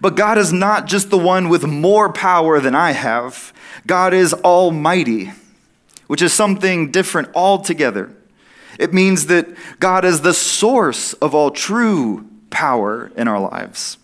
But 0.00 0.16
God 0.16 0.38
is 0.38 0.52
not 0.52 0.86
just 0.86 1.10
the 1.10 1.18
one 1.18 1.48
with 1.48 1.64
more 1.64 2.12
power 2.12 2.60
than 2.60 2.74
I 2.74 2.92
have, 2.92 3.52
God 3.86 4.14
is 4.14 4.32
almighty, 4.32 5.32
which 6.06 6.22
is 6.22 6.32
something 6.32 6.90
different 6.90 7.28
altogether. 7.34 8.14
It 8.78 8.92
means 8.92 9.26
that 9.26 9.48
God 9.78 10.04
is 10.04 10.22
the 10.22 10.34
source 10.34 11.12
of 11.14 11.34
all 11.34 11.50
true 11.50 12.28
power 12.50 13.12
in 13.16 13.28
our 13.28 13.40
lives. 13.40 13.98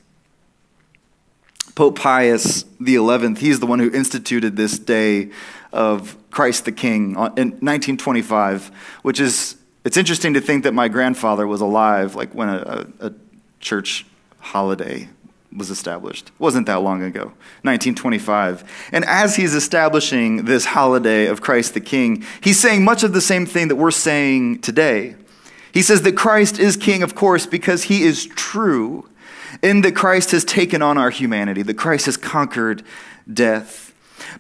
Pope 1.75 1.99
Pius 1.99 2.65
XI, 2.85 3.35
he's 3.37 3.61
the 3.61 3.67
one 3.67 3.79
who 3.79 3.91
instituted 3.91 4.57
this 4.57 4.79
day 4.79 5.31
of 5.73 6.17
Christ 6.31 6.65
the 6.65 6.73
King 6.73 7.11
in 7.13 7.53
1925, 7.61 8.71
which 9.03 9.21
is, 9.21 9.57
it's 9.85 9.97
interesting 9.97 10.35
to 10.35 10.41
think 10.41 10.65
that 10.65 10.75
my 10.75 10.89
grandfather 10.89 11.47
was 11.47 11.61
alive, 11.61 12.15
like 12.15 12.35
when 12.35 12.49
a, 12.49 12.87
a 13.01 13.13
church 13.61 14.07
holiday 14.41 15.09
was 15.57 15.71
established. 15.71 16.29
It 16.29 16.41
wasn't 16.41 16.67
that 16.67 16.83
long 16.83 17.03
ago, 17.03 17.33
1925. 17.63 18.65
And 18.93 19.05
as 19.05 19.37
he's 19.37 19.55
establishing 19.55 20.45
this 20.45 20.65
holiday 20.65 21.27
of 21.27 21.41
Christ 21.41 21.75
the 21.75 21.81
King, 21.81 22.25
he's 22.41 22.59
saying 22.59 22.85
much 22.85 23.03
of 23.03 23.13
the 23.13 23.21
same 23.21 23.47
thing 23.47 23.69
that 23.69 23.77
we're 23.77 23.91
saying 23.91 24.61
today. 24.61 25.17
He 25.73 25.83
says 25.83 26.03
that 26.03 26.17
Christ 26.17 26.59
is 26.59 26.77
king, 26.77 27.03
of 27.03 27.15
course, 27.15 27.47
because 27.47 27.85
he 27.85 28.03
is 28.03 28.27
true, 28.27 29.09
in 29.63 29.83
that 29.83 29.95
Christ 29.95 30.31
has 30.31 30.45
taken 30.45 30.83
on 30.83 30.97
our 30.99 31.11
humanity, 31.11 31.63
that 31.63 31.75
Christ 31.75 32.07
has 32.07 32.17
conquered 32.17 32.83
death. 33.33 33.93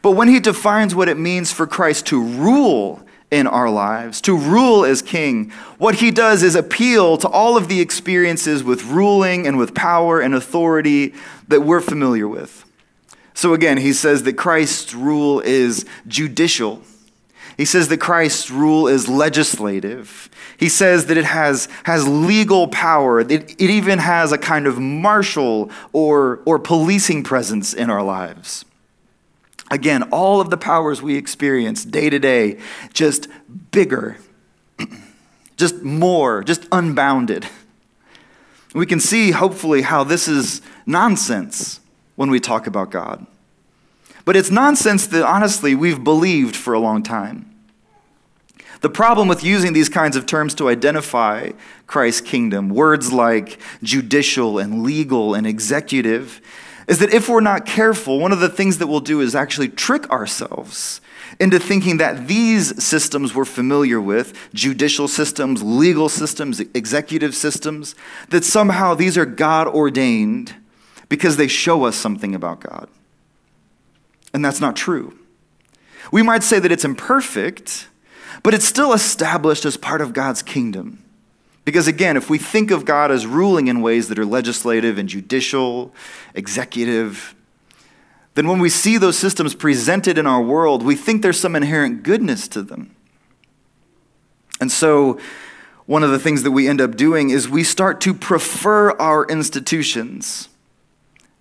But 0.02 0.12
when 0.12 0.28
he 0.28 0.40
defines 0.40 0.94
what 0.94 1.08
it 1.08 1.18
means 1.18 1.52
for 1.52 1.66
Christ 1.66 2.06
to 2.06 2.22
rule 2.22 3.02
in 3.30 3.46
our 3.46 3.70
lives, 3.70 4.20
to 4.22 4.36
rule 4.36 4.84
as 4.84 5.02
king, 5.02 5.50
what 5.78 5.96
he 5.96 6.10
does 6.10 6.42
is 6.42 6.54
appeal 6.54 7.16
to 7.16 7.28
all 7.28 7.56
of 7.56 7.68
the 7.68 7.80
experiences 7.80 8.64
with 8.64 8.84
ruling 8.84 9.46
and 9.46 9.56
with 9.56 9.74
power 9.74 10.20
and 10.20 10.34
authority 10.34 11.14
that 11.48 11.60
we're 11.60 11.80
familiar 11.80 12.26
with. 12.26 12.64
So 13.34 13.54
again, 13.54 13.78
he 13.78 13.92
says 13.92 14.24
that 14.24 14.34
Christ's 14.34 14.94
rule 14.94 15.40
is 15.40 15.86
judicial. 16.08 16.82
He 17.56 17.64
says 17.64 17.88
that 17.88 17.98
Christ's 17.98 18.50
rule 18.50 18.88
is 18.88 19.08
legislative. 19.08 20.28
He 20.56 20.68
says 20.68 21.06
that 21.06 21.16
it 21.16 21.24
has, 21.24 21.68
has 21.84 22.06
legal 22.08 22.68
power. 22.68 23.20
It, 23.20 23.30
it 23.30 23.60
even 23.60 23.98
has 23.98 24.32
a 24.32 24.38
kind 24.38 24.66
of 24.66 24.78
martial 24.78 25.70
or, 25.92 26.40
or 26.44 26.58
policing 26.58 27.22
presence 27.22 27.72
in 27.72 27.90
our 27.90 28.02
lives. 28.02 28.64
Again, 29.70 30.04
all 30.10 30.40
of 30.40 30.50
the 30.50 30.56
powers 30.56 31.00
we 31.00 31.16
experience 31.16 31.84
day 31.84 32.10
to 32.10 32.18
day, 32.18 32.58
just 32.92 33.28
bigger, 33.70 34.16
just 35.56 35.82
more, 35.82 36.42
just 36.42 36.66
unbounded. 36.72 37.46
We 38.74 38.86
can 38.86 39.00
see, 39.00 39.30
hopefully, 39.30 39.82
how 39.82 40.04
this 40.04 40.28
is 40.28 40.60
nonsense 40.86 41.80
when 42.16 42.30
we 42.30 42.40
talk 42.40 42.66
about 42.66 42.90
God. 42.90 43.26
But 44.24 44.36
it's 44.36 44.50
nonsense 44.50 45.06
that, 45.08 45.24
honestly, 45.26 45.74
we've 45.74 46.02
believed 46.02 46.54
for 46.54 46.74
a 46.74 46.78
long 46.78 47.02
time. 47.02 47.46
The 48.80 48.90
problem 48.90 49.28
with 49.28 49.44
using 49.44 49.72
these 49.72 49.88
kinds 49.88 50.16
of 50.16 50.24
terms 50.24 50.54
to 50.54 50.68
identify 50.68 51.50
Christ's 51.86 52.22
kingdom, 52.22 52.70
words 52.70 53.12
like 53.12 53.58
judicial 53.82 54.58
and 54.58 54.82
legal 54.82 55.34
and 55.34 55.46
executive, 55.46 56.40
is 56.90 56.98
that 56.98 57.14
if 57.14 57.28
we're 57.28 57.40
not 57.40 57.66
careful, 57.66 58.18
one 58.18 58.32
of 58.32 58.40
the 58.40 58.48
things 58.48 58.78
that 58.78 58.88
we'll 58.88 58.98
do 58.98 59.20
is 59.20 59.36
actually 59.36 59.68
trick 59.68 60.10
ourselves 60.10 61.00
into 61.38 61.56
thinking 61.60 61.98
that 61.98 62.26
these 62.26 62.82
systems 62.82 63.32
we're 63.32 63.44
familiar 63.44 64.00
with 64.00 64.36
judicial 64.52 65.06
systems, 65.06 65.62
legal 65.62 66.08
systems, 66.08 66.58
executive 66.74 67.32
systems 67.32 67.94
that 68.30 68.44
somehow 68.44 68.92
these 68.92 69.16
are 69.16 69.24
God 69.24 69.68
ordained 69.68 70.56
because 71.08 71.36
they 71.36 71.46
show 71.46 71.84
us 71.84 71.94
something 71.94 72.34
about 72.34 72.58
God. 72.58 72.88
And 74.34 74.44
that's 74.44 74.60
not 74.60 74.74
true. 74.74 75.16
We 76.10 76.22
might 76.24 76.42
say 76.42 76.58
that 76.58 76.72
it's 76.72 76.84
imperfect, 76.84 77.86
but 78.42 78.52
it's 78.52 78.64
still 78.64 78.92
established 78.92 79.64
as 79.64 79.76
part 79.76 80.00
of 80.00 80.12
God's 80.12 80.42
kingdom. 80.42 81.04
Because 81.70 81.86
again, 81.86 82.16
if 82.16 82.28
we 82.28 82.36
think 82.36 82.72
of 82.72 82.84
God 82.84 83.12
as 83.12 83.28
ruling 83.28 83.68
in 83.68 83.80
ways 83.80 84.08
that 84.08 84.18
are 84.18 84.26
legislative 84.26 84.98
and 84.98 85.08
judicial, 85.08 85.94
executive, 86.34 87.36
then 88.34 88.48
when 88.48 88.58
we 88.58 88.68
see 88.68 88.98
those 88.98 89.16
systems 89.16 89.54
presented 89.54 90.18
in 90.18 90.26
our 90.26 90.42
world, 90.42 90.82
we 90.82 90.96
think 90.96 91.22
there's 91.22 91.38
some 91.38 91.54
inherent 91.54 92.02
goodness 92.02 92.48
to 92.48 92.62
them. 92.62 92.96
And 94.60 94.72
so, 94.72 95.20
one 95.86 96.02
of 96.02 96.10
the 96.10 96.18
things 96.18 96.42
that 96.42 96.50
we 96.50 96.66
end 96.66 96.80
up 96.80 96.96
doing 96.96 97.30
is 97.30 97.48
we 97.48 97.62
start 97.62 98.00
to 98.00 98.14
prefer 98.14 98.90
our 98.98 99.24
institutions, 99.26 100.48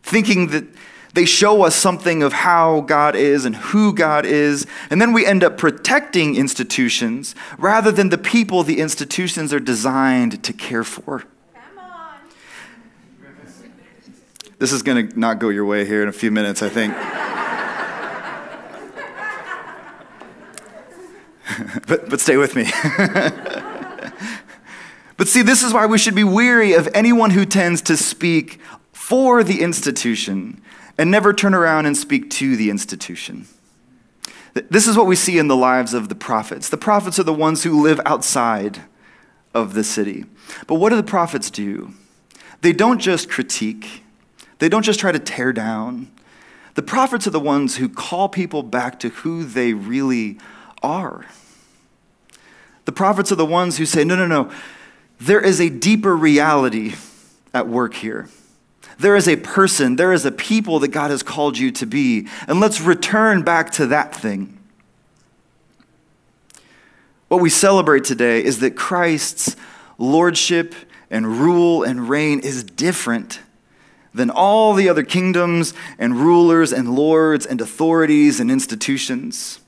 thinking 0.04 0.50
that 0.50 0.66
they 1.20 1.26
show 1.26 1.64
us 1.64 1.76
something 1.76 2.24
of 2.24 2.32
how 2.32 2.80
God 2.80 3.14
is 3.14 3.44
and 3.44 3.54
who 3.54 3.94
God 3.94 4.26
is, 4.26 4.66
and 4.90 5.02
then 5.02 5.12
we 5.12 5.26
end 5.26 5.44
up 5.44 5.58
protecting 5.58 6.38
institutions 6.38 7.36
rather 7.58 7.92
than 7.92 8.08
the 8.08 8.18
people 8.18 8.64
the 8.64 8.80
institutions 8.80 9.54
are 9.54 9.60
designed 9.60 10.42
to 10.46 10.54
care 10.54 10.86
for. 10.86 11.26
This 14.60 14.72
is 14.72 14.82
going 14.82 15.10
to 15.10 15.20
not 15.20 15.40
go 15.40 15.50
your 15.50 15.66
way 15.66 15.86
here 15.86 16.02
in 16.02 16.08
a 16.08 16.14
few 16.14 16.32
minutes, 16.32 16.62
I 16.62 16.70
think. 16.70 16.94
but, 21.86 22.10
but 22.10 22.22
stay 22.22 22.38
with 22.38 22.56
me. 22.56 22.64
but 25.18 25.28
see, 25.28 25.42
this 25.42 25.64
is 25.64 25.74
why 25.74 25.86
we 25.86 25.98
should 25.98 26.16
be 26.16 26.24
weary 26.24 26.72
of 26.72 26.88
anyone 26.94 27.32
who 27.32 27.46
tends 27.46 27.82
to 27.82 27.98
speak 27.98 28.62
for 28.94 29.44
the 29.44 29.60
institution 29.60 30.62
and 31.00 31.10
never 31.10 31.32
turn 31.32 31.54
around 31.54 31.86
and 31.86 31.96
speak 31.96 32.30
to 32.30 32.58
the 32.58 32.70
institution. 32.70 33.48
This 34.70 34.86
is 34.86 34.98
what 34.98 35.08
we 35.08 35.16
see 35.16 35.38
in 35.38 35.48
the 35.48 35.56
lives 35.56 35.94
of 35.94 36.10
the 36.10 36.16
prophets. 36.16 36.68
The 36.68 36.78
prophets 36.78 37.18
are 37.18 37.24
the 37.24 37.34
ones 37.34 37.64
who 37.64 37.82
live 37.82 38.02
outside 38.06 38.82
of 39.54 39.76
the 39.76 39.84
city. 39.86 40.26
But 40.68 40.76
what 40.76 40.90
do 40.90 40.98
the 40.98 41.04
prophets 41.04 41.50
do? 41.50 41.94
They 42.60 42.74
don't 42.74 43.00
just 43.00 43.30
critique, 43.30 44.04
they 44.60 44.68
don't 44.68 44.84
just 44.84 45.00
try 45.00 45.14
to 45.14 45.20
tear 45.20 45.54
down. 45.54 46.12
The 46.76 46.84
prophets 46.84 47.26
are 47.26 47.32
the 47.32 47.40
ones 47.40 47.78
who 47.78 47.88
call 47.88 48.28
people 48.28 48.62
back 48.62 49.00
to 49.00 49.10
who 49.10 49.46
they 49.46 49.74
really 49.74 50.38
are. 50.84 51.26
The 52.84 52.92
prophets 52.92 53.32
are 53.32 53.36
the 53.36 53.46
ones 53.46 53.78
who 53.78 53.86
say, 53.86 54.04
no, 54.04 54.18
no, 54.18 54.28
no, 54.28 54.52
there 55.18 55.40
is 55.40 55.62
a 55.62 55.70
deeper 55.70 56.16
reality 56.16 56.96
at 57.54 57.70
work 57.70 57.94
here. 57.94 58.28
There 59.00 59.16
is 59.16 59.30
a 59.30 59.38
person, 59.38 59.96
there 59.96 60.12
is 60.12 60.26
a 60.26 60.32
people 60.32 60.80
that 60.80 60.90
God 60.90 61.10
has 61.10 61.24
called 61.24 61.58
you 61.58 61.72
to 61.72 61.86
be. 61.86 62.28
And 62.48 62.60
let's 62.60 62.82
return 62.82 63.44
back 63.44 63.72
to 63.72 63.88
that 63.88 64.14
thing. 64.14 64.58
What 67.30 67.40
we 67.40 67.50
celebrate 67.50 68.04
today 68.04 68.44
is 68.44 68.60
that 68.60 68.76
Christ's 68.76 69.56
lordship 69.98 70.76
and 71.10 71.26
rule 71.26 71.84
and 71.84 72.10
reign 72.10 72.40
is 72.40 72.64
different 72.64 73.40
than 74.14 74.30
all 74.30 74.74
the 74.74 74.90
other 74.90 75.04
kingdoms 75.04 75.74
and 75.98 76.18
rulers 76.18 76.74
and 76.74 76.94
lords 76.94 77.46
and 77.46 77.62
authorities 77.62 78.40
and 78.40 78.52
institutions. 78.52 79.60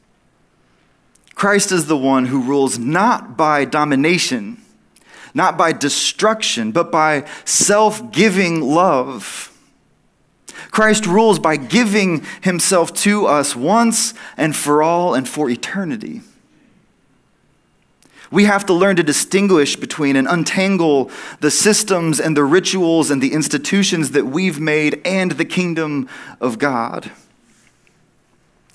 Christ 1.35 1.71
is 1.71 1.85
the 1.85 1.97
one 1.97 2.25
who 2.25 2.41
rules 2.41 2.77
not 2.77 3.37
by 3.37 3.63
domination 3.63 4.61
not 5.33 5.57
by 5.57 5.71
destruction, 5.71 6.71
but 6.71 6.91
by 6.91 7.25
self 7.45 8.11
giving 8.11 8.61
love. 8.61 9.47
Christ 10.69 11.05
rules 11.05 11.39
by 11.39 11.57
giving 11.57 12.25
himself 12.41 12.93
to 12.95 13.25
us 13.25 13.55
once 13.55 14.13
and 14.37 14.55
for 14.55 14.83
all 14.83 15.13
and 15.13 15.27
for 15.27 15.49
eternity. 15.49 16.21
We 18.31 18.45
have 18.45 18.65
to 18.67 18.73
learn 18.73 18.95
to 18.95 19.03
distinguish 19.03 19.75
between 19.75 20.15
and 20.15 20.27
untangle 20.27 21.11
the 21.41 21.51
systems 21.51 22.19
and 22.19 22.35
the 22.35 22.45
rituals 22.45 23.11
and 23.11 23.21
the 23.21 23.33
institutions 23.33 24.11
that 24.11 24.25
we've 24.25 24.59
made 24.59 25.01
and 25.03 25.31
the 25.33 25.43
kingdom 25.43 26.07
of 26.39 26.57
God. 26.57 27.11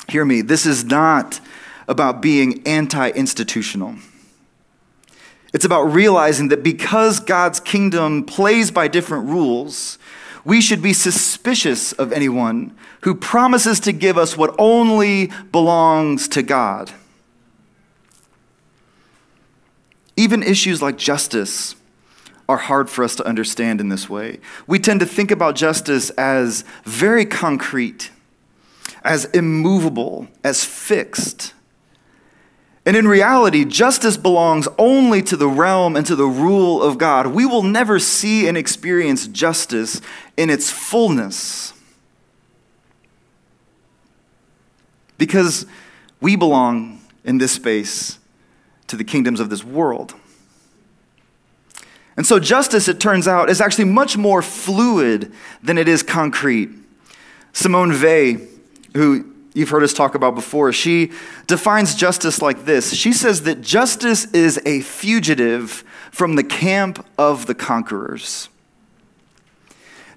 Hear 0.08 0.26
me, 0.26 0.42
this 0.42 0.66
is 0.66 0.84
not 0.84 1.40
about 1.88 2.20
being 2.20 2.66
anti 2.66 3.08
institutional. 3.08 3.96
It's 5.56 5.64
about 5.64 5.84
realizing 5.84 6.48
that 6.48 6.62
because 6.62 7.18
God's 7.18 7.60
kingdom 7.60 8.25
plays 8.25 8.70
by 8.70 8.88
different 8.88 9.30
rules, 9.30 9.98
we 10.44 10.60
should 10.60 10.82
be 10.82 10.92
suspicious 10.92 11.92
of 11.92 12.12
anyone 12.12 12.76
who 13.04 13.14
promises 13.14 13.80
to 13.80 13.92
give 13.92 14.18
us 14.18 14.36
what 14.36 14.54
only 14.58 15.30
belongs 15.52 16.28
to 16.28 16.42
God. 16.42 16.92
Even 20.14 20.42
issues 20.42 20.82
like 20.82 20.98
justice 20.98 21.75
are 22.46 22.58
hard 22.58 22.90
for 22.90 23.02
us 23.02 23.16
to 23.16 23.26
understand 23.26 23.80
in 23.80 23.88
this 23.88 24.10
way. 24.10 24.40
We 24.66 24.78
tend 24.78 25.00
to 25.00 25.06
think 25.06 25.30
about 25.30 25.56
justice 25.56 26.10
as 26.10 26.64
very 26.84 27.25
concrete, 27.25 28.10
as 29.02 29.25
immovable, 29.25 30.28
as 30.44 30.66
fixed. 30.66 31.54
And 32.86 32.96
in 32.96 33.08
reality, 33.08 33.64
justice 33.64 34.16
belongs 34.16 34.68
only 34.78 35.20
to 35.22 35.36
the 35.36 35.48
realm 35.48 35.96
and 35.96 36.06
to 36.06 36.14
the 36.14 36.26
rule 36.26 36.80
of 36.80 36.98
God. 36.98 37.26
We 37.26 37.44
will 37.44 37.64
never 37.64 37.98
see 37.98 38.46
and 38.46 38.56
experience 38.56 39.26
justice 39.26 40.00
in 40.36 40.50
its 40.50 40.70
fullness 40.70 41.72
because 45.18 45.66
we 46.20 46.36
belong 46.36 47.00
in 47.24 47.38
this 47.38 47.50
space 47.50 48.20
to 48.86 48.94
the 48.94 49.04
kingdoms 49.04 49.40
of 49.40 49.50
this 49.50 49.64
world. 49.64 50.14
And 52.16 52.24
so, 52.24 52.38
justice, 52.38 52.86
it 52.86 53.00
turns 53.00 53.26
out, 53.26 53.50
is 53.50 53.60
actually 53.60 53.86
much 53.86 54.16
more 54.16 54.42
fluid 54.42 55.32
than 55.60 55.76
it 55.76 55.88
is 55.88 56.04
concrete. 56.04 56.70
Simone 57.52 57.90
Weil, 58.00 58.46
who 58.94 59.35
you've 59.56 59.70
heard 59.70 59.82
us 59.82 59.94
talk 59.94 60.14
about 60.14 60.34
before, 60.34 60.70
she 60.72 61.10
defines 61.46 61.94
justice 61.94 62.42
like 62.42 62.66
this 62.66 62.94
She 62.94 63.12
says 63.12 63.42
that 63.42 63.62
justice 63.62 64.30
is 64.32 64.60
a 64.66 64.80
fugitive 64.82 65.82
from 66.10 66.36
the 66.36 66.44
camp 66.44 67.04
of 67.18 67.46
the 67.46 67.54
conquerors. 67.54 68.48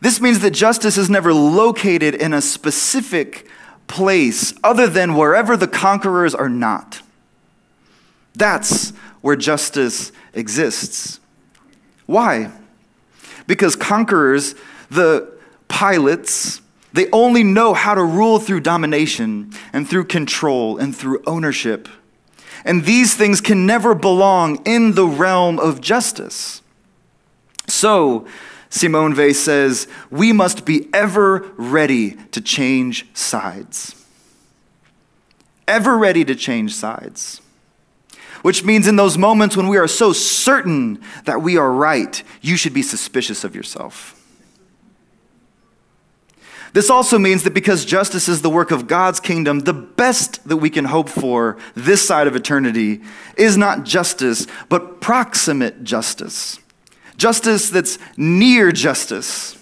This 0.02 0.22
means 0.22 0.40
that 0.40 0.52
justice 0.52 0.98
is 0.98 1.10
never 1.10 1.34
located 1.34 2.16
in 2.16 2.34
a 2.34 2.42
specific 2.42 3.48
place 3.88 4.54
other 4.64 4.88
than 4.88 5.16
wherever 5.16 5.58
the 5.58 5.68
conquerors 5.68 6.36
are 6.36 6.50
not. 6.50 7.02
That's 8.36 8.92
where 9.22 9.36
justice 9.36 10.12
exists. 10.34 11.20
Why? 12.06 12.52
Because 13.48 13.76
conquerors, 13.76 14.56
the 14.90 15.38
Pilates, 15.68 16.62
they 16.94 17.10
only 17.12 17.44
know 17.44 17.74
how 17.74 17.94
to 17.94 18.04
rule 18.04 18.40
through 18.40 18.62
domination 18.62 19.52
and 19.74 19.88
through 19.88 20.06
control 20.06 20.78
and 20.78 20.96
through 20.96 21.22
ownership. 21.28 21.88
And 22.66 22.86
these 22.86 23.16
things 23.16 23.42
can 23.42 23.66
never 23.66 23.96
belong 23.96 24.62
in 24.66 24.96
the 24.96 25.08
realm 25.08 25.60
of 25.60 25.82
justice. 25.82 26.62
So, 27.68 28.28
Simone 28.70 29.16
Weil 29.16 29.34
says, 29.34 29.88
we 30.10 30.34
must 30.34 30.66
be 30.66 30.90
ever 30.94 31.52
ready 31.58 32.12
to 32.32 32.42
change 32.42 33.06
sides. 33.16 33.96
Ever 35.68 35.98
ready 35.98 36.26
to 36.26 36.36
change 36.36 36.74
sides. 36.74 37.42
Which 38.42 38.64
means 38.64 38.88
in 38.88 38.96
those 38.96 39.18
moments 39.18 39.56
when 39.58 39.68
we 39.68 39.78
are 39.78 39.88
so 39.88 40.14
certain 40.14 41.02
that 41.26 41.42
we 41.42 41.58
are 41.58 41.72
right, 41.72 42.24
you 42.42 42.58
should 42.58 42.74
be 42.74 42.82
suspicious 42.82 43.44
of 43.44 43.56
yourself. 43.56 44.19
This 46.74 46.90
also 46.90 47.18
means 47.18 47.44
that 47.44 47.54
because 47.54 47.84
justice 47.84 48.28
is 48.28 48.42
the 48.42 48.50
work 48.50 48.72
of 48.72 48.88
God's 48.88 49.20
kingdom, 49.20 49.62
the 49.62 49.74
best 49.74 50.48
that 50.48 50.58
we 50.58 50.70
can 50.70 50.86
hope 50.86 51.10
for 51.10 51.58
this 51.76 52.06
side 52.06 52.28
of 52.28 52.36
eternity 52.36 53.02
is 53.38 53.58
not 53.58 53.86
justice, 53.86 54.46
but 54.70 55.02
proximate 55.02 55.84
justice. 55.84 56.60
Justice 57.18 57.70
that's 57.70 57.98
near 58.18 58.72
justice. 58.72 59.58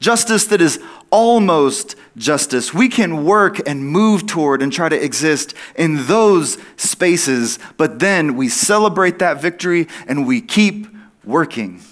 Justice 0.00 0.46
that 0.46 0.60
is 0.60 0.80
almost 1.10 1.94
justice. 2.16 2.74
We 2.74 2.88
can 2.88 3.24
work 3.24 3.60
and 3.66 3.86
move 3.86 4.26
toward 4.26 4.62
and 4.62 4.72
try 4.72 4.88
to 4.88 5.02
exist 5.02 5.54
in 5.76 6.06
those 6.06 6.58
spaces, 6.76 7.58
but 7.76 7.98
then 7.98 8.36
we 8.36 8.48
celebrate 8.48 9.18
that 9.18 9.40
victory 9.40 9.88
and 10.06 10.26
we 10.26 10.40
keep 10.40 10.86
working. 11.24 11.82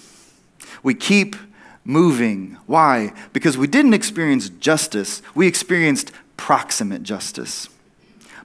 We 0.83 0.95
keep 0.95 1.37
moving. 1.89 2.59
Why? 2.67 3.15
Because 3.33 3.57
we 3.57 3.67
didn't 3.67 3.95
experience 3.95 4.51
justice, 4.51 5.23
we 5.35 5.49
experienced 5.49 6.13
proximate 6.37 7.03
justice. 7.03 7.69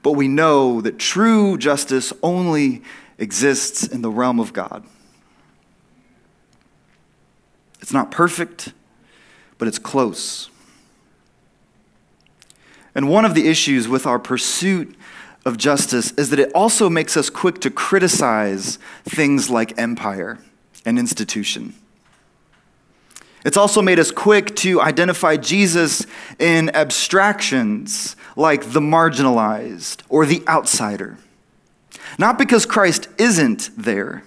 But 0.02 0.12
we 0.12 0.28
know 0.28 0.80
that 0.80 0.98
true 0.98 1.56
justice 1.58 2.12
only 2.22 2.82
exists 3.18 3.86
in 3.86 4.02
the 4.02 4.10
realm 4.10 4.40
of 4.40 4.52
God. 4.52 4.84
It's 7.80 7.92
not 7.92 8.10
perfect, 8.10 8.72
but 9.58 9.68
it's 9.68 9.78
close. 9.78 10.48
And 12.94 13.10
one 13.10 13.26
of 13.26 13.34
the 13.34 13.46
issues 13.46 13.88
with 13.88 14.06
our 14.06 14.18
pursuit 14.18 14.96
of 15.44 15.58
justice 15.58 16.12
is 16.12 16.30
that 16.30 16.38
it 16.38 16.50
also 16.54 16.88
makes 16.88 17.14
us 17.14 17.28
quick 17.28 17.60
to 17.60 17.70
criticize 17.70 18.78
things 19.04 19.50
like 19.50 19.78
empire 19.78 20.38
and 20.86 20.98
institution. 20.98 21.74
It's 23.44 23.56
also 23.58 23.82
made 23.82 23.98
us 23.98 24.10
quick 24.10 24.56
to 24.56 24.80
identify 24.80 25.36
Jesus 25.36 26.06
in 26.38 26.74
abstractions 26.74 28.16
like 28.36 28.72
the 28.72 28.80
marginalized 28.80 30.00
or 30.08 30.24
the 30.24 30.42
outsider. 30.48 31.18
Not 32.18 32.38
because 32.38 32.64
Christ 32.64 33.08
isn't 33.18 33.70
there, 33.76 34.22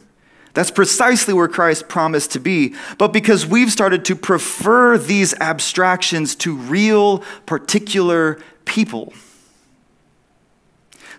that's 0.53 0.71
precisely 0.71 1.36
where 1.36 1.47
Christ 1.47 1.88
promised 1.88 2.32
to 2.32 2.39
be. 2.39 2.73
But 2.97 3.13
because 3.13 3.45
we've 3.45 3.71
started 3.71 4.03
to 4.06 4.15
prefer 4.15 4.97
these 4.97 5.36
abstractions 5.36 6.36
to 6.38 6.56
real, 6.56 7.19
particular 7.45 8.39
people. 8.65 9.13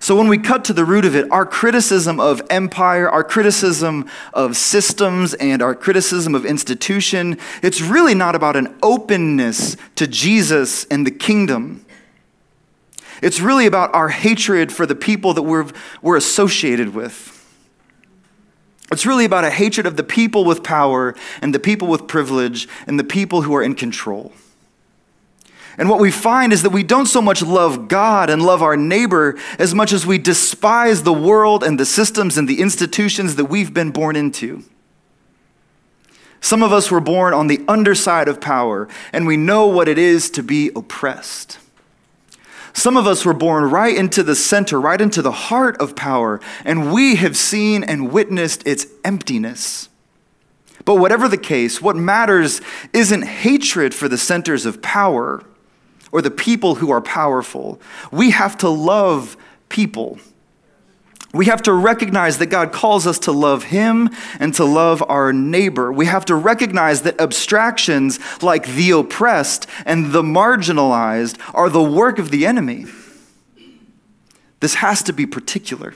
So, 0.00 0.16
when 0.16 0.28
we 0.28 0.38
cut 0.38 0.64
to 0.66 0.72
the 0.72 0.84
root 0.84 1.04
of 1.04 1.16
it, 1.16 1.30
our 1.30 1.44
criticism 1.44 2.20
of 2.20 2.40
empire, 2.50 3.08
our 3.08 3.24
criticism 3.24 4.08
of 4.32 4.56
systems, 4.56 5.34
and 5.34 5.60
our 5.60 5.74
criticism 5.74 6.34
of 6.34 6.46
institution, 6.46 7.38
it's 7.62 7.80
really 7.80 8.14
not 8.14 8.34
about 8.34 8.54
an 8.54 8.76
openness 8.82 9.76
to 9.96 10.06
Jesus 10.06 10.84
and 10.86 11.06
the 11.06 11.10
kingdom. 11.10 11.84
It's 13.22 13.40
really 13.40 13.66
about 13.66 13.92
our 13.94 14.08
hatred 14.08 14.72
for 14.72 14.86
the 14.86 14.94
people 14.94 15.34
that 15.34 15.42
we're, 15.42 15.66
we're 16.00 16.16
associated 16.16 16.94
with. 16.94 17.34
It's 18.90 19.04
really 19.04 19.24
about 19.24 19.44
a 19.44 19.50
hatred 19.50 19.86
of 19.86 19.96
the 19.96 20.04
people 20.04 20.44
with 20.44 20.62
power 20.62 21.14
and 21.42 21.54
the 21.54 21.58
people 21.58 21.88
with 21.88 22.06
privilege 22.06 22.68
and 22.86 22.98
the 22.98 23.04
people 23.04 23.42
who 23.42 23.54
are 23.54 23.62
in 23.62 23.74
control. 23.74 24.32
And 25.78 25.88
what 25.88 26.00
we 26.00 26.10
find 26.10 26.52
is 26.52 26.62
that 26.64 26.70
we 26.70 26.82
don't 26.82 27.06
so 27.06 27.22
much 27.22 27.40
love 27.40 27.86
God 27.86 28.30
and 28.30 28.42
love 28.42 28.62
our 28.62 28.76
neighbor 28.76 29.38
as 29.60 29.74
much 29.74 29.92
as 29.92 30.04
we 30.04 30.18
despise 30.18 31.04
the 31.04 31.12
world 31.12 31.62
and 31.62 31.78
the 31.78 31.86
systems 31.86 32.36
and 32.36 32.48
the 32.48 32.60
institutions 32.60 33.36
that 33.36 33.44
we've 33.44 33.72
been 33.72 33.92
born 33.92 34.16
into. 34.16 34.64
Some 36.40 36.64
of 36.64 36.72
us 36.72 36.90
were 36.90 37.00
born 37.00 37.32
on 37.32 37.46
the 37.46 37.64
underside 37.68 38.26
of 38.26 38.40
power, 38.40 38.88
and 39.12 39.26
we 39.26 39.36
know 39.36 39.66
what 39.66 39.88
it 39.88 39.98
is 39.98 40.30
to 40.30 40.42
be 40.42 40.70
oppressed. 40.74 41.58
Some 42.72 42.96
of 42.96 43.06
us 43.06 43.24
were 43.24 43.34
born 43.34 43.64
right 43.70 43.96
into 43.96 44.22
the 44.22 44.36
center, 44.36 44.80
right 44.80 45.00
into 45.00 45.22
the 45.22 45.32
heart 45.32 45.76
of 45.78 45.96
power, 45.96 46.40
and 46.64 46.92
we 46.92 47.16
have 47.16 47.36
seen 47.36 47.84
and 47.84 48.12
witnessed 48.12 48.66
its 48.66 48.86
emptiness. 49.04 49.88
But 50.84 50.96
whatever 50.96 51.28
the 51.28 51.38
case, 51.38 51.80
what 51.82 51.96
matters 51.96 52.60
isn't 52.92 53.22
hatred 53.22 53.94
for 53.94 54.08
the 54.08 54.18
centers 54.18 54.64
of 54.64 54.80
power 54.80 55.44
or 56.12 56.22
the 56.22 56.30
people 56.30 56.76
who 56.76 56.90
are 56.90 57.00
powerful. 57.00 57.80
We 58.10 58.30
have 58.30 58.58
to 58.58 58.68
love 58.68 59.36
people 59.68 60.18
we 61.34 61.46
have 61.46 61.62
to 61.62 61.72
recognize 61.74 62.38
that 62.38 62.46
God 62.46 62.72
calls 62.72 63.06
us 63.06 63.18
to 63.20 63.32
love 63.32 63.64
Him 63.64 64.08
and 64.40 64.54
to 64.54 64.64
love 64.64 65.04
our 65.08 65.32
neighbor. 65.32 65.92
We 65.92 66.06
have 66.06 66.24
to 66.26 66.34
recognize 66.34 67.02
that 67.02 67.20
abstractions 67.20 68.18
like 68.42 68.66
the 68.66 68.92
oppressed 68.92 69.66
and 69.84 70.12
the 70.12 70.22
marginalized 70.22 71.38
are 71.52 71.68
the 71.68 71.82
work 71.82 72.18
of 72.18 72.30
the 72.30 72.46
enemy. 72.46 72.86
This 74.60 74.76
has 74.76 75.02
to 75.04 75.12
be 75.12 75.26
particular. 75.26 75.94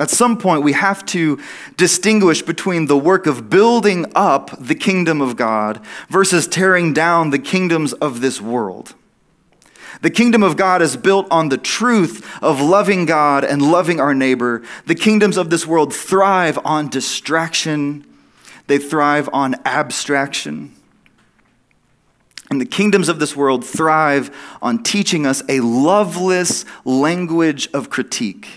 At 0.00 0.10
some 0.10 0.38
point, 0.38 0.62
we 0.62 0.72
have 0.72 1.04
to 1.06 1.38
distinguish 1.76 2.42
between 2.42 2.86
the 2.86 2.96
work 2.96 3.26
of 3.26 3.50
building 3.50 4.10
up 4.14 4.50
the 4.58 4.74
kingdom 4.74 5.20
of 5.20 5.36
God 5.36 5.84
versus 6.08 6.48
tearing 6.48 6.92
down 6.92 7.30
the 7.30 7.38
kingdoms 7.38 7.92
of 7.92 8.20
this 8.20 8.40
world. 8.40 8.94
The 10.00 10.10
kingdom 10.10 10.42
of 10.42 10.56
God 10.56 10.82
is 10.82 10.96
built 10.96 11.28
on 11.30 11.48
the 11.48 11.58
truth 11.58 12.26
of 12.42 12.60
loving 12.60 13.06
God 13.06 13.44
and 13.44 13.62
loving 13.62 14.00
our 14.00 14.14
neighbor. 14.14 14.62
The 14.86 14.96
kingdoms 14.96 15.36
of 15.36 15.50
this 15.50 15.66
world 15.66 15.94
thrive 15.94 16.58
on 16.64 16.88
distraction, 16.88 18.04
they 18.66 18.78
thrive 18.78 19.28
on 19.32 19.54
abstraction. 19.64 20.74
And 22.50 22.60
the 22.60 22.66
kingdoms 22.66 23.08
of 23.08 23.20
this 23.20 23.36
world 23.36 23.64
thrive 23.64 24.36
on 24.60 24.82
teaching 24.82 25.26
us 25.26 25.42
a 25.48 25.60
loveless 25.60 26.64
language 26.84 27.68
of 27.72 27.88
critique. 27.88 28.48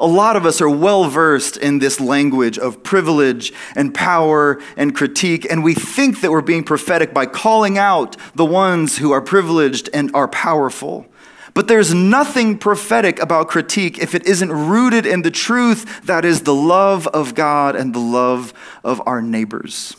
A 0.00 0.06
lot 0.06 0.34
of 0.34 0.46
us 0.46 0.62
are 0.62 0.70
well 0.70 1.10
versed 1.10 1.58
in 1.58 1.78
this 1.78 2.00
language 2.00 2.58
of 2.58 2.82
privilege 2.82 3.52
and 3.76 3.92
power 3.92 4.58
and 4.78 4.96
critique, 4.96 5.46
and 5.50 5.62
we 5.62 5.74
think 5.74 6.22
that 6.22 6.30
we're 6.30 6.40
being 6.40 6.64
prophetic 6.64 7.12
by 7.12 7.26
calling 7.26 7.76
out 7.76 8.16
the 8.34 8.46
ones 8.46 8.96
who 8.96 9.12
are 9.12 9.20
privileged 9.20 9.90
and 9.92 10.10
are 10.14 10.26
powerful. 10.26 11.06
But 11.52 11.68
there's 11.68 11.92
nothing 11.92 12.56
prophetic 12.56 13.20
about 13.20 13.48
critique 13.48 13.98
if 13.98 14.14
it 14.14 14.26
isn't 14.26 14.50
rooted 14.50 15.04
in 15.04 15.20
the 15.20 15.30
truth 15.30 16.06
that 16.06 16.24
is 16.24 16.42
the 16.42 16.54
love 16.54 17.06
of 17.08 17.34
God 17.34 17.76
and 17.76 17.94
the 17.94 17.98
love 17.98 18.54
of 18.82 19.02
our 19.04 19.20
neighbors. 19.20 19.94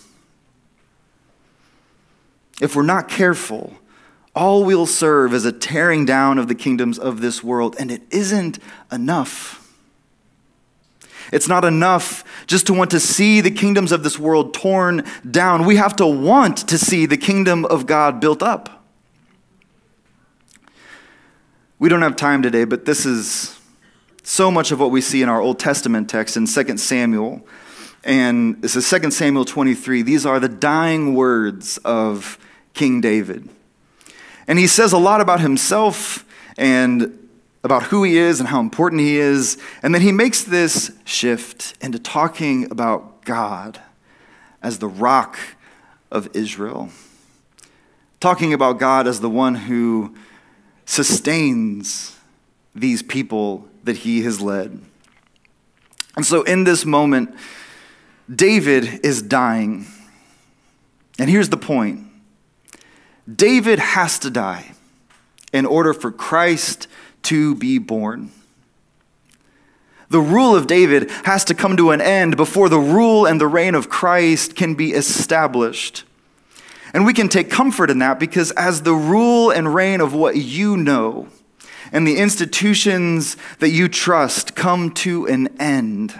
If 2.59 2.75
we're 2.75 2.81
not 2.81 3.07
careful, 3.07 3.77
all 4.35 4.63
we'll 4.63 4.87
serve 4.87 5.33
is 5.35 5.45
a 5.45 5.51
tearing 5.51 6.05
down 6.05 6.39
of 6.39 6.47
the 6.47 6.55
kingdoms 6.55 6.97
of 6.97 7.21
this 7.21 7.43
world, 7.43 7.75
and 7.77 7.91
it 7.91 8.01
isn't 8.09 8.57
enough. 8.91 9.60
It's 11.31 11.47
not 11.47 11.63
enough 11.63 12.23
just 12.45 12.67
to 12.67 12.73
want 12.73 12.91
to 12.91 12.99
see 12.99 13.41
the 13.41 13.51
kingdoms 13.51 13.91
of 13.91 14.03
this 14.03 14.19
world 14.19 14.53
torn 14.53 15.05
down. 15.29 15.65
We 15.65 15.77
have 15.77 15.95
to 15.97 16.05
want 16.05 16.57
to 16.67 16.77
see 16.77 17.05
the 17.05 17.17
kingdom 17.17 17.65
of 17.65 17.85
God 17.85 18.19
built 18.19 18.43
up. 18.43 18.83
We 21.79 21.89
don't 21.89 22.01
have 22.01 22.15
time 22.15 22.41
today, 22.43 22.65
but 22.65 22.85
this 22.85 23.05
is 23.05 23.57
so 24.23 24.51
much 24.51 24.71
of 24.71 24.79
what 24.79 24.91
we 24.91 25.01
see 25.01 25.23
in 25.23 25.29
our 25.29 25.41
Old 25.41 25.57
Testament 25.57 26.09
text 26.09 26.37
in 26.37 26.45
2 26.45 26.77
Samuel. 26.77 27.45
And 28.03 28.61
this 28.61 28.75
is 28.75 28.87
2 28.89 29.11
Samuel 29.11 29.45
23. 29.45 30.01
These 30.01 30.25
are 30.25 30.39
the 30.39 30.49
dying 30.49 31.15
words 31.15 31.77
of 31.79 32.37
King 32.73 33.01
David. 33.01 33.49
And 34.47 34.59
he 34.59 34.67
says 34.67 34.91
a 34.91 34.97
lot 34.97 35.21
about 35.21 35.39
himself 35.39 36.25
and 36.57 37.20
about 37.63 37.83
who 37.83 38.03
he 38.03 38.17
is 38.17 38.39
and 38.39 38.49
how 38.49 38.59
important 38.59 39.01
he 39.01 39.17
is. 39.17 39.57
And 39.83 39.93
then 39.93 40.01
he 40.01 40.11
makes 40.11 40.43
this 40.43 40.91
shift 41.05 41.75
into 41.81 41.99
talking 41.99 42.71
about 42.71 43.23
God 43.23 43.79
as 44.61 44.79
the 44.79 44.87
rock 44.87 45.37
of 46.11 46.29
Israel, 46.35 46.89
talking 48.19 48.53
about 48.53 48.79
God 48.79 49.07
as 49.07 49.19
the 49.19 49.29
one 49.29 49.55
who 49.55 50.15
sustains 50.85 52.17
these 52.73 53.03
people 53.03 53.67
that 53.83 53.97
he 53.97 54.23
has 54.23 54.41
led. 54.41 54.79
And 56.15 56.25
so 56.25 56.43
in 56.43 56.63
this 56.63 56.85
moment, 56.85 57.33
David 58.33 59.05
is 59.05 59.21
dying. 59.21 59.87
And 61.17 61.29
here's 61.29 61.49
the 61.49 61.57
point 61.57 62.07
David 63.33 63.79
has 63.79 64.19
to 64.19 64.29
die 64.29 64.73
in 65.53 65.65
order 65.65 65.93
for 65.93 66.11
Christ 66.11 66.87
to 67.23 67.55
be 67.55 67.77
born. 67.77 68.31
The 70.09 70.19
rule 70.19 70.55
of 70.55 70.67
David 70.67 71.09
has 71.23 71.45
to 71.45 71.53
come 71.53 71.77
to 71.77 71.91
an 71.91 72.01
end 72.01 72.35
before 72.35 72.67
the 72.67 72.79
rule 72.79 73.25
and 73.25 73.39
the 73.39 73.47
reign 73.47 73.75
of 73.75 73.89
Christ 73.89 74.55
can 74.55 74.75
be 74.75 74.91
established. 74.91 76.03
And 76.93 77.05
we 77.05 77.13
can 77.13 77.29
take 77.29 77.49
comfort 77.49 77.89
in 77.89 77.99
that 77.99 78.19
because 78.19 78.51
as 78.51 78.81
the 78.81 78.93
rule 78.93 79.51
and 79.51 79.73
reign 79.73 80.01
of 80.01 80.13
what 80.13 80.35
you 80.35 80.75
know 80.75 81.29
and 81.93 82.05
the 82.05 82.17
institutions 82.17 83.37
that 83.59 83.69
you 83.69 83.87
trust 83.87 84.53
come 84.53 84.91
to 84.95 85.25
an 85.27 85.47
end, 85.59 86.13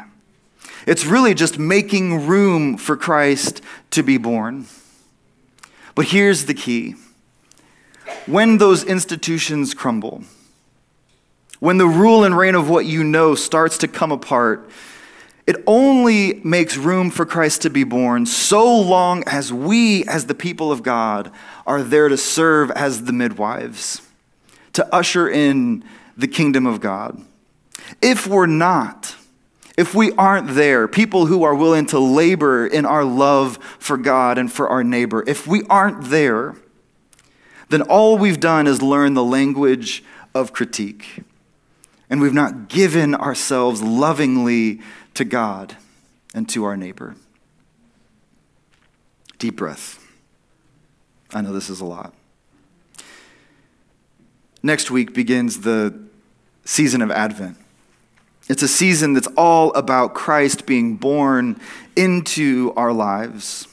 it's 0.88 1.06
really 1.06 1.34
just 1.34 1.60
making 1.60 2.26
room 2.26 2.78
for 2.78 2.96
Christ 2.96 3.62
to 3.92 4.04
be 4.04 4.18
born. 4.18 4.68
But 5.96 6.06
here's 6.06 6.46
the 6.46 6.54
key 6.54 6.96
when 8.26 8.58
those 8.58 8.84
institutions 8.84 9.74
crumble, 9.74 10.24
when 11.62 11.78
the 11.78 11.88
rule 11.88 12.24
and 12.24 12.36
reign 12.36 12.56
of 12.56 12.70
what 12.70 12.88
you 12.88 13.04
know 13.04 13.36
starts 13.36 13.78
to 13.78 13.88
come 13.88 14.12
apart, 14.12 14.68
it 15.46 15.58
only 15.68 16.42
makes 16.44 16.76
room 16.76 17.12
for 17.12 17.24
Christ 17.24 17.62
to 17.62 17.70
be 17.70 17.84
born 17.84 18.26
so 18.26 18.80
long 18.80 19.24
as 19.28 19.54
we, 19.54 20.04
as 20.06 20.26
the 20.26 20.34
people 20.34 20.72
of 20.72 20.82
God, 20.82 21.32
are 21.68 21.84
there 21.84 22.10
to 22.10 22.18
serve 22.18 22.72
as 22.72 23.04
the 23.04 23.14
midwives, 23.14 24.02
to 24.74 24.94
usher 24.94 25.30
in 25.30 25.84
the 26.18 26.28
kingdom 26.28 26.66
of 26.66 26.82
God. 26.82 27.24
If 28.02 28.26
we're 28.26 28.48
not, 28.48 29.16
if 29.78 29.94
we 29.94 30.14
aren't 30.14 30.56
there, 30.56 30.88
people 30.88 31.28
who 31.28 31.44
are 31.44 31.54
willing 31.54 31.86
to 31.88 32.00
labor 32.00 32.66
in 32.66 32.88
our 32.88 33.06
love 33.06 33.60
for 33.78 33.98
God 33.98 34.40
and 34.40 34.52
for 34.52 34.68
our 34.68 34.84
neighbor, 34.84 35.24
if 35.28 35.46
we 35.46 35.62
aren't 35.70 36.06
there, 36.06 36.56
then 37.70 37.84
all 37.84 38.18
we've 38.18 38.40
done 38.40 38.66
is 38.66 38.82
learn 38.82 39.14
the 39.14 39.24
language 39.24 40.04
of 40.34 40.54
critique 40.54 41.24
and 42.12 42.20
we've 42.20 42.34
not 42.34 42.68
given 42.68 43.16
ourselves 43.16 43.82
lovingly 43.82 44.82
to 45.14 45.24
God 45.24 45.78
and 46.34 46.48
to 46.50 46.66
our 46.66 46.76
neighbor. 46.76 47.16
Deep 49.40 49.56
breath. 49.56 50.06
I 51.34 51.40
know 51.40 51.54
this 51.54 51.70
is 51.70 51.80
a 51.80 51.86
lot. 51.86 52.14
Next 54.62 54.92
week 54.92 55.14
begins 55.14 55.62
the 55.62 55.98
season 56.66 57.02
of 57.02 57.10
Advent. 57.10 57.58
It's 58.50 58.62
a 58.62 58.68
season 58.68 59.14
that's 59.14 59.30
all 59.38 59.74
about 59.74 60.14
Christ 60.14 60.66
being 60.66 60.98
born 60.98 61.62
into 61.96 62.74
our 62.76 62.92
lives. 62.92 63.70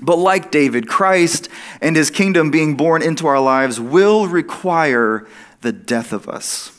But 0.00 0.16
like 0.16 0.50
David, 0.50 0.88
Christ 0.88 1.50
and 1.82 1.94
his 1.94 2.10
kingdom 2.10 2.50
being 2.50 2.76
born 2.76 3.02
into 3.02 3.26
our 3.26 3.40
lives 3.40 3.78
will 3.78 4.26
require 4.26 5.26
the 5.60 5.72
death 5.72 6.12
of 6.12 6.28
us. 6.28 6.73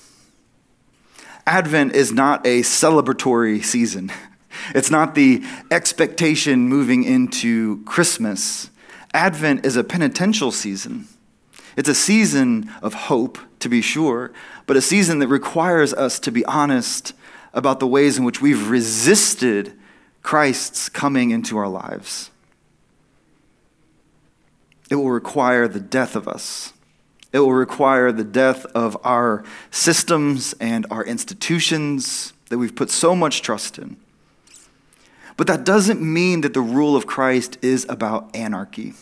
Advent 1.47 1.93
is 1.93 2.11
not 2.11 2.45
a 2.45 2.61
celebratory 2.61 3.63
season. 3.63 4.11
It's 4.73 4.89
not 4.89 5.15
the 5.15 5.43
expectation 5.69 6.69
moving 6.69 7.03
into 7.03 7.83
Christmas. 7.83 8.69
Advent 9.13 9.65
is 9.65 9.75
a 9.75 9.83
penitential 9.83 10.49
season. 10.49 11.07
It's 11.75 11.89
a 11.89 11.93
season 11.93 12.71
of 12.81 12.93
hope, 12.93 13.37
to 13.59 13.69
be 13.69 13.81
sure, 13.81 14.31
but 14.65 14.77
a 14.77 14.81
season 14.81 15.19
that 15.19 15.27
requires 15.27 15.93
us 15.93 16.19
to 16.19 16.31
be 16.31 16.45
honest 16.45 17.13
about 17.53 17.79
the 17.79 17.87
ways 17.87 18.17
in 18.17 18.23
which 18.23 18.41
we've 18.41 18.69
resisted 18.69 19.73
Christ's 20.23 20.89
coming 20.89 21.31
into 21.31 21.57
our 21.57 21.67
lives. 21.67 22.31
It 24.89 24.95
will 24.95 25.11
require 25.11 25.67
the 25.67 25.79
death 25.79 26.15
of 26.15 26.27
us 26.27 26.73
it 27.35 27.39
will 27.39 27.51
require 27.51 28.13
the 28.13 28.23
death 28.23 28.65
of 28.67 28.95
our 29.03 29.43
systems 29.69 30.55
and 30.61 30.85
our 30.89 31.03
institutions 31.03 32.31
that 32.47 32.57
we've 32.57 32.73
put 32.73 32.89
so 32.89 33.13
much 33.13 33.41
trust 33.41 33.77
in. 33.77 33.97
But 35.35 35.47
that 35.47 35.65
doesn't 35.65 36.01
mean 36.01 36.39
that 36.41 36.53
the 36.53 36.61
rule 36.61 36.95
of 36.95 37.05
Christ 37.05 37.57
is 37.61 37.85
about 37.89 38.33
anarchy. 38.33 38.93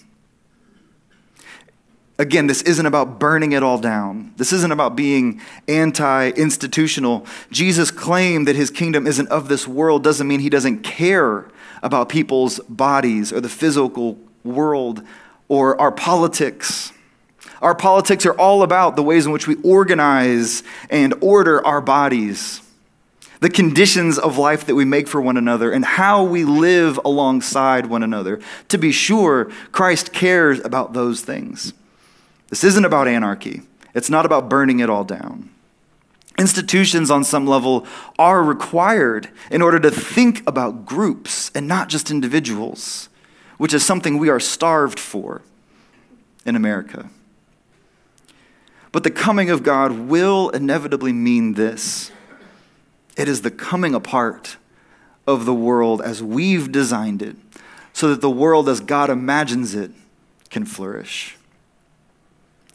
Again, 2.17 2.47
this 2.47 2.63
isn't 2.63 2.87
about 2.87 3.19
burning 3.19 3.51
it 3.51 3.61
all 3.61 3.77
down. 3.77 4.33
This 4.37 4.51
isn't 4.51 4.71
about 4.71 4.95
being 4.95 5.39
anti 5.67 6.29
institutional. 6.29 7.27
Jesus' 7.51 7.91
claim 7.91 8.45
that 8.45 8.55
his 8.55 8.71
kingdom 8.71 9.05
isn't 9.05 9.27
of 9.27 9.47
this 9.47 9.67
world 9.67 10.03
doesn't 10.03 10.27
mean 10.27 10.39
he 10.39 10.49
doesn't 10.49 10.79
care 10.79 11.47
about 11.83 12.09
people's 12.09 12.59
bodies 12.61 13.31
or 13.31 13.41
the 13.41 13.49
physical 13.49 14.17
world 14.43 15.03
or 15.49 15.79
our 15.79 15.91
politics. 15.91 16.92
Our 17.63 17.73
politics 17.73 18.25
are 18.25 18.33
all 18.33 18.61
about 18.61 18.97
the 18.97 19.03
ways 19.03 19.25
in 19.25 19.31
which 19.31 19.47
we 19.47 19.55
organize 19.63 20.63
and 20.89 21.13
order 21.21 21.65
our 21.65 21.79
bodies, 21.79 22.61
the 23.39 23.49
conditions 23.49 24.19
of 24.19 24.37
life 24.37 24.65
that 24.65 24.75
we 24.75 24.83
make 24.83 25.07
for 25.07 25.21
one 25.21 25.37
another, 25.37 25.71
and 25.71 25.85
how 25.85 26.25
we 26.25 26.43
live 26.43 26.99
alongside 27.05 27.85
one 27.85 28.03
another. 28.03 28.41
To 28.67 28.77
be 28.77 28.91
sure, 28.91 29.49
Christ 29.71 30.11
cares 30.11 30.59
about 30.59 30.91
those 30.91 31.21
things. 31.21 31.71
This 32.49 32.65
isn't 32.65 32.83
about 32.83 33.07
anarchy, 33.07 33.61
it's 33.95 34.09
not 34.09 34.25
about 34.25 34.49
burning 34.49 34.81
it 34.81 34.89
all 34.89 35.05
down. 35.05 35.49
Institutions, 36.37 37.09
on 37.09 37.23
some 37.23 37.47
level, 37.47 37.87
are 38.19 38.43
required 38.43 39.29
in 39.49 39.61
order 39.61 39.79
to 39.79 39.89
think 39.89 40.45
about 40.45 40.85
groups 40.85 41.49
and 41.55 41.65
not 41.65 41.87
just 41.87 42.11
individuals, 42.11 43.07
which 43.57 43.73
is 43.73 43.85
something 43.85 44.17
we 44.17 44.29
are 44.29 44.39
starved 44.39 44.99
for 44.99 45.43
in 46.45 46.57
America. 46.57 47.09
But 48.93 49.03
the 49.03 49.11
coming 49.11 49.49
of 49.49 49.63
God 49.63 49.91
will 49.91 50.49
inevitably 50.49 51.11
mean 51.11 51.55
this 51.55 52.11
it 53.17 53.27
is 53.27 53.41
the 53.41 53.51
coming 53.51 53.93
apart 53.93 54.57
of 55.27 55.45
the 55.45 55.53
world 55.53 56.01
as 56.01 56.23
we've 56.23 56.71
designed 56.71 57.21
it, 57.21 57.35
so 57.91 58.09
that 58.09 58.21
the 58.21 58.29
world 58.29 58.69
as 58.69 58.79
God 58.79 59.09
imagines 59.09 59.75
it 59.75 59.91
can 60.49 60.63
flourish. 60.63 61.35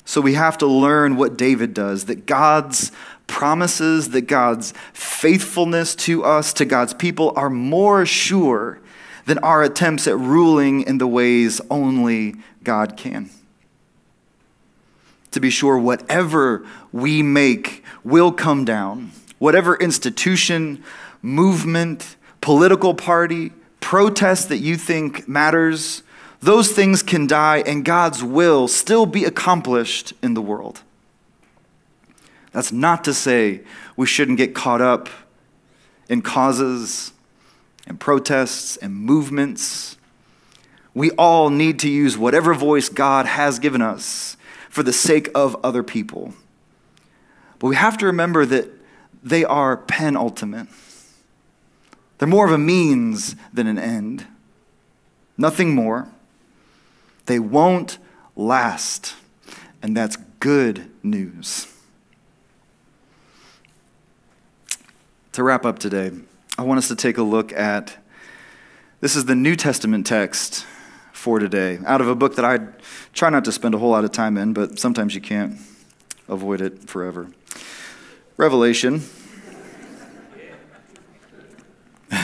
So 0.04 0.20
we 0.20 0.34
have 0.34 0.58
to 0.58 0.66
learn 0.66 1.16
what 1.16 1.36
David 1.36 1.72
does 1.72 2.06
that 2.06 2.26
God's 2.26 2.90
promises, 3.28 4.10
that 4.10 4.22
God's 4.22 4.74
faithfulness 4.92 5.94
to 5.96 6.24
us, 6.24 6.52
to 6.54 6.64
God's 6.64 6.94
people, 6.94 7.32
are 7.36 7.50
more 7.50 8.04
sure 8.04 8.80
than 9.26 9.38
our 9.38 9.62
attempts 9.62 10.08
at 10.08 10.18
ruling 10.18 10.82
in 10.82 10.98
the 10.98 11.06
ways 11.06 11.60
only 11.70 12.34
God 12.64 12.96
can. 12.96 13.30
To 15.38 15.40
be 15.40 15.50
sure, 15.50 15.78
whatever 15.78 16.66
we 16.90 17.22
make 17.22 17.84
will 18.02 18.32
come 18.32 18.64
down. 18.64 19.12
Whatever 19.38 19.76
institution, 19.76 20.82
movement, 21.22 22.16
political 22.40 22.92
party, 22.92 23.52
protest 23.78 24.48
that 24.48 24.56
you 24.56 24.74
think 24.74 25.28
matters, 25.28 26.02
those 26.40 26.72
things 26.72 27.04
can 27.04 27.28
die 27.28 27.58
and 27.58 27.84
God's 27.84 28.24
will 28.24 28.66
still 28.66 29.06
be 29.06 29.24
accomplished 29.24 30.12
in 30.24 30.34
the 30.34 30.42
world. 30.42 30.82
That's 32.50 32.72
not 32.72 33.04
to 33.04 33.14
say 33.14 33.60
we 33.96 34.06
shouldn't 34.06 34.38
get 34.38 34.56
caught 34.56 34.80
up 34.80 35.08
in 36.08 36.20
causes 36.20 37.12
and 37.86 38.00
protests 38.00 38.76
and 38.78 38.92
movements. 38.92 39.98
We 40.94 41.12
all 41.12 41.48
need 41.48 41.78
to 41.78 41.88
use 41.88 42.18
whatever 42.18 42.54
voice 42.54 42.88
God 42.88 43.26
has 43.26 43.60
given 43.60 43.80
us 43.80 44.36
for 44.78 44.84
the 44.84 44.92
sake 44.92 45.28
of 45.34 45.56
other 45.64 45.82
people. 45.82 46.34
But 47.58 47.66
we 47.66 47.74
have 47.74 47.98
to 47.98 48.06
remember 48.06 48.46
that 48.46 48.70
they 49.24 49.44
are 49.44 49.76
penultimate. 49.76 50.68
They're 52.16 52.28
more 52.28 52.46
of 52.46 52.52
a 52.52 52.58
means 52.58 53.34
than 53.52 53.66
an 53.66 53.76
end. 53.76 54.28
Nothing 55.36 55.74
more. 55.74 56.06
They 57.26 57.40
won't 57.40 57.98
last. 58.36 59.16
And 59.82 59.96
that's 59.96 60.16
good 60.38 60.88
news. 61.02 61.66
To 65.32 65.42
wrap 65.42 65.66
up 65.66 65.80
today, 65.80 66.12
I 66.56 66.62
want 66.62 66.78
us 66.78 66.86
to 66.86 66.94
take 66.94 67.18
a 67.18 67.24
look 67.24 67.52
at 67.52 67.96
this 69.00 69.16
is 69.16 69.24
the 69.24 69.34
New 69.34 69.56
Testament 69.56 70.06
text 70.06 70.64
for 71.18 71.40
today, 71.40 71.80
out 71.84 72.00
of 72.00 72.06
a 72.06 72.14
book 72.14 72.36
that 72.36 72.44
I 72.44 72.60
try 73.12 73.28
not 73.28 73.44
to 73.46 73.52
spend 73.52 73.74
a 73.74 73.78
whole 73.78 73.90
lot 73.90 74.04
of 74.04 74.12
time 74.12 74.38
in, 74.38 74.52
but 74.52 74.78
sometimes 74.78 75.16
you 75.16 75.20
can't 75.20 75.58
avoid 76.28 76.60
it 76.60 76.88
forever. 76.88 77.26
Revelation. 78.36 79.02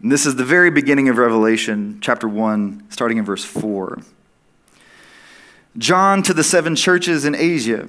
this 0.00 0.24
is 0.26 0.36
the 0.36 0.44
very 0.44 0.70
beginning 0.70 1.08
of 1.08 1.18
Revelation, 1.18 1.98
chapter 2.00 2.28
1, 2.28 2.86
starting 2.90 3.18
in 3.18 3.24
verse 3.24 3.44
4. 3.44 3.98
John 5.76 6.22
to 6.22 6.32
the 6.32 6.44
seven 6.44 6.76
churches 6.76 7.24
in 7.24 7.34
Asia. 7.34 7.88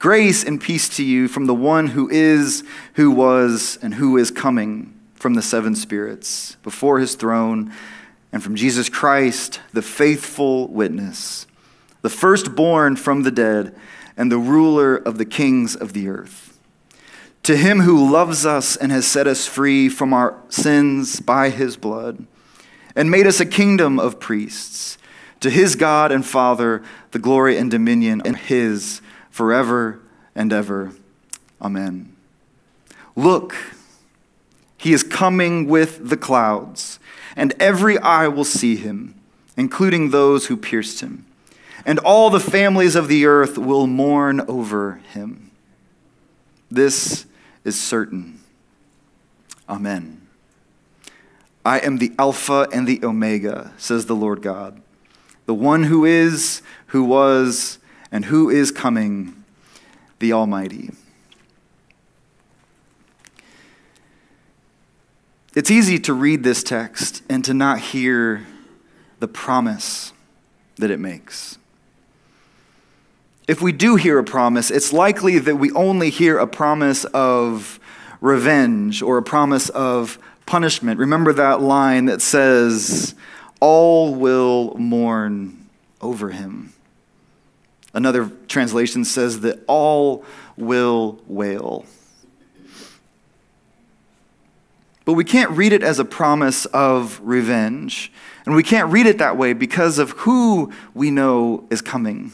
Grace 0.00 0.42
and 0.42 0.60
peace 0.60 0.88
to 0.96 1.04
you 1.04 1.28
from 1.28 1.46
the 1.46 1.54
one 1.54 1.86
who 1.86 2.10
is, 2.10 2.64
who 2.94 3.12
was, 3.12 3.78
and 3.80 3.94
who 3.94 4.16
is 4.16 4.32
coming 4.32 4.95
from 5.26 5.34
the 5.34 5.42
seven 5.42 5.74
spirits 5.74 6.56
before 6.62 7.00
his 7.00 7.16
throne, 7.16 7.72
and 8.30 8.44
from 8.44 8.54
Jesus 8.54 8.88
Christ, 8.88 9.58
the 9.72 9.82
faithful 9.82 10.68
witness, 10.68 11.48
the 12.02 12.08
firstborn 12.08 12.94
from 12.94 13.24
the 13.24 13.32
dead, 13.32 13.74
and 14.16 14.30
the 14.30 14.38
ruler 14.38 14.94
of 14.94 15.18
the 15.18 15.24
kings 15.24 15.74
of 15.74 15.94
the 15.94 16.08
earth. 16.08 16.56
To 17.42 17.56
him 17.56 17.80
who 17.80 18.08
loves 18.08 18.46
us 18.46 18.76
and 18.76 18.92
has 18.92 19.04
set 19.04 19.26
us 19.26 19.48
free 19.48 19.88
from 19.88 20.12
our 20.12 20.40
sins 20.48 21.18
by 21.18 21.50
his 21.50 21.76
blood, 21.76 22.24
and 22.94 23.10
made 23.10 23.26
us 23.26 23.40
a 23.40 23.46
kingdom 23.46 23.98
of 23.98 24.20
priests, 24.20 24.96
to 25.40 25.50
his 25.50 25.74
God 25.74 26.12
and 26.12 26.24
Father, 26.24 26.84
the 27.10 27.18
glory 27.18 27.58
and 27.58 27.68
dominion 27.68 28.22
and 28.24 28.36
his 28.36 29.00
forever 29.28 29.98
and 30.36 30.52
ever. 30.52 30.92
Amen. 31.60 32.14
Look, 33.16 33.56
he 34.86 34.92
is 34.92 35.02
coming 35.02 35.66
with 35.66 36.10
the 36.10 36.16
clouds, 36.16 37.00
and 37.34 37.52
every 37.58 37.98
eye 37.98 38.28
will 38.28 38.44
see 38.44 38.76
him, 38.76 39.20
including 39.56 40.10
those 40.10 40.46
who 40.46 40.56
pierced 40.56 41.00
him. 41.00 41.26
And 41.84 41.98
all 41.98 42.30
the 42.30 42.38
families 42.38 42.94
of 42.94 43.08
the 43.08 43.26
earth 43.26 43.58
will 43.58 43.88
mourn 43.88 44.42
over 44.42 45.00
him. 45.12 45.50
This 46.70 47.26
is 47.64 47.76
certain. 47.76 48.38
Amen. 49.68 50.24
I 51.64 51.80
am 51.80 51.98
the 51.98 52.12
Alpha 52.16 52.68
and 52.72 52.86
the 52.86 53.04
Omega, 53.04 53.72
says 53.78 54.06
the 54.06 54.14
Lord 54.14 54.40
God, 54.40 54.80
the 55.46 55.54
one 55.54 55.82
who 55.82 56.04
is, 56.04 56.62
who 56.86 57.02
was, 57.02 57.80
and 58.12 58.26
who 58.26 58.48
is 58.48 58.70
coming, 58.70 59.42
the 60.20 60.32
Almighty. 60.32 60.92
It's 65.56 65.70
easy 65.70 65.98
to 66.00 66.12
read 66.12 66.42
this 66.42 66.62
text 66.62 67.22
and 67.30 67.42
to 67.46 67.54
not 67.54 67.80
hear 67.80 68.46
the 69.20 69.26
promise 69.26 70.12
that 70.76 70.90
it 70.90 71.00
makes. 71.00 71.56
If 73.48 73.62
we 73.62 73.72
do 73.72 73.96
hear 73.96 74.18
a 74.18 74.24
promise, 74.24 74.70
it's 74.70 74.92
likely 74.92 75.38
that 75.38 75.56
we 75.56 75.72
only 75.72 76.10
hear 76.10 76.36
a 76.36 76.46
promise 76.46 77.06
of 77.06 77.80
revenge 78.20 79.00
or 79.00 79.16
a 79.16 79.22
promise 79.22 79.70
of 79.70 80.18
punishment. 80.44 81.00
Remember 81.00 81.32
that 81.32 81.62
line 81.62 82.04
that 82.04 82.20
says, 82.20 83.14
All 83.58 84.14
will 84.14 84.74
mourn 84.74 85.68
over 86.02 86.32
him. 86.32 86.74
Another 87.94 88.30
translation 88.46 89.06
says 89.06 89.40
that 89.40 89.64
all 89.66 90.22
will 90.58 91.18
wail. 91.26 91.86
But 95.06 95.14
we 95.14 95.24
can't 95.24 95.52
read 95.52 95.72
it 95.72 95.82
as 95.82 95.98
a 95.98 96.04
promise 96.04 96.66
of 96.66 97.18
revenge. 97.22 98.12
And 98.44 98.54
we 98.54 98.62
can't 98.62 98.92
read 98.92 99.06
it 99.06 99.18
that 99.18 99.38
way 99.38 99.54
because 99.54 99.98
of 99.98 100.10
who 100.10 100.72
we 100.94 101.10
know 101.10 101.66
is 101.70 101.80
coming. 101.80 102.32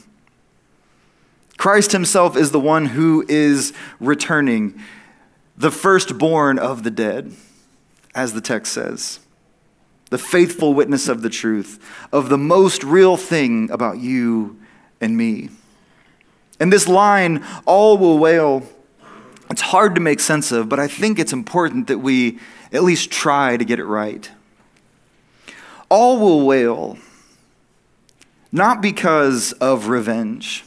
Christ 1.59 1.93
himself 1.93 2.37
is 2.37 2.51
the 2.51 2.59
one 2.59 2.87
who 2.87 3.25
is 3.29 3.73
returning, 4.01 4.81
the 5.57 5.71
firstborn 5.71 6.59
of 6.59 6.83
the 6.83 6.91
dead, 6.91 7.33
as 8.15 8.33
the 8.33 8.41
text 8.41 8.73
says, 8.73 9.21
the 10.11 10.19
faithful 10.19 10.75
witness 10.75 11.09
of 11.09 11.23
the 11.23 11.31
truth, 11.31 11.79
of 12.11 12.31
the 12.31 12.39
most 12.39 12.83
real 12.83 13.17
thing 13.17 13.71
about 13.71 13.99
you 13.99 14.59
and 15.01 15.17
me. 15.17 15.51
And 16.59 16.73
this 16.73 16.89
line, 16.89 17.45
all 17.67 17.97
will 17.99 18.19
wail, 18.19 18.67
it's 19.51 19.61
hard 19.63 19.95
to 19.95 20.01
make 20.01 20.21
sense 20.21 20.51
of, 20.51 20.69
but 20.69 20.81
I 20.81 20.89
think 20.89 21.19
it's 21.19 21.33
important 21.33 21.87
that 21.89 21.99
we 21.99 22.39
at 22.73 22.83
least 22.83 23.11
try 23.11 23.57
to 23.57 23.65
get 23.65 23.79
it 23.79 23.85
right. 23.85 24.31
All 25.89 26.19
will 26.19 26.47
wail, 26.47 26.99
not 28.51 28.81
because 28.81 29.53
of 29.53 29.89
revenge, 29.89 30.65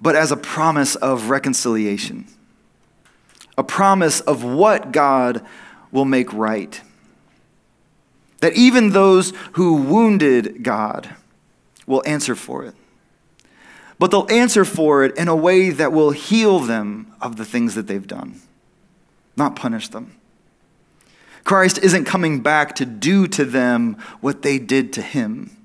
but 0.00 0.16
as 0.16 0.32
a 0.32 0.36
promise 0.36 0.94
of 0.96 1.30
reconciliation, 1.30 2.26
a 3.58 3.64
promise 3.64 4.20
of 4.20 4.44
what 4.44 4.92
God 4.92 5.44
will 5.92 6.04
make 6.04 6.32
right. 6.32 6.80
That 8.40 8.54
even 8.54 8.90
those 8.90 9.32
who 9.52 9.74
wounded 9.74 10.62
God, 10.62 11.14
will 11.86 12.02
answer 12.04 12.34
for 12.34 12.64
it. 12.64 12.74
But 13.98 14.10
they'll 14.10 14.30
answer 14.30 14.64
for 14.64 15.04
it 15.04 15.16
in 15.16 15.28
a 15.28 15.36
way 15.36 15.70
that 15.70 15.92
will 15.92 16.10
heal 16.10 16.58
them 16.58 17.14
of 17.20 17.36
the 17.36 17.44
things 17.44 17.74
that 17.76 17.86
they've 17.86 18.06
done, 18.06 18.40
not 19.36 19.56
punish 19.56 19.88
them. 19.88 20.16
Christ 21.46 21.78
isn't 21.78 22.06
coming 22.06 22.40
back 22.40 22.74
to 22.74 22.84
do 22.84 23.28
to 23.28 23.44
them 23.44 23.98
what 24.20 24.42
they 24.42 24.58
did 24.58 24.92
to 24.94 25.00
him. 25.00 25.56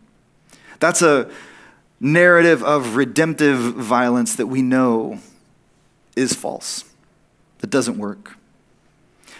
That's 0.79 1.01
a 1.01 1.27
narrative 1.99 2.63
of 2.63 2.95
redemptive 2.95 3.57
violence 3.57 4.35
that 4.35 4.45
we 4.45 4.61
know 4.61 5.17
is 6.15 6.33
false, 6.33 6.85
that 7.61 7.71
doesn't 7.71 7.97
work. 7.97 8.37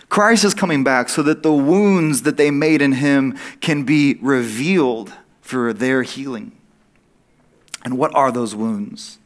Christ 0.10 0.44
is 0.44 0.56
coming 0.56 0.84
back 0.84 1.10
so 1.10 1.22
that 1.22 1.44
the 1.44 1.54
wounds 1.54 2.24
that 2.24 2.38
they 2.38 2.50
made 2.50 2.82
in 2.82 2.94
him 2.94 3.38
can 3.60 3.84
be 3.84 4.16
revealed 4.16 5.14
for 5.42 5.74
their 5.74 6.02
healing. 6.02 6.54
And 7.86 8.00
what 8.00 8.16
are 8.16 8.32
those 8.32 8.56
wounds? 8.56 9.20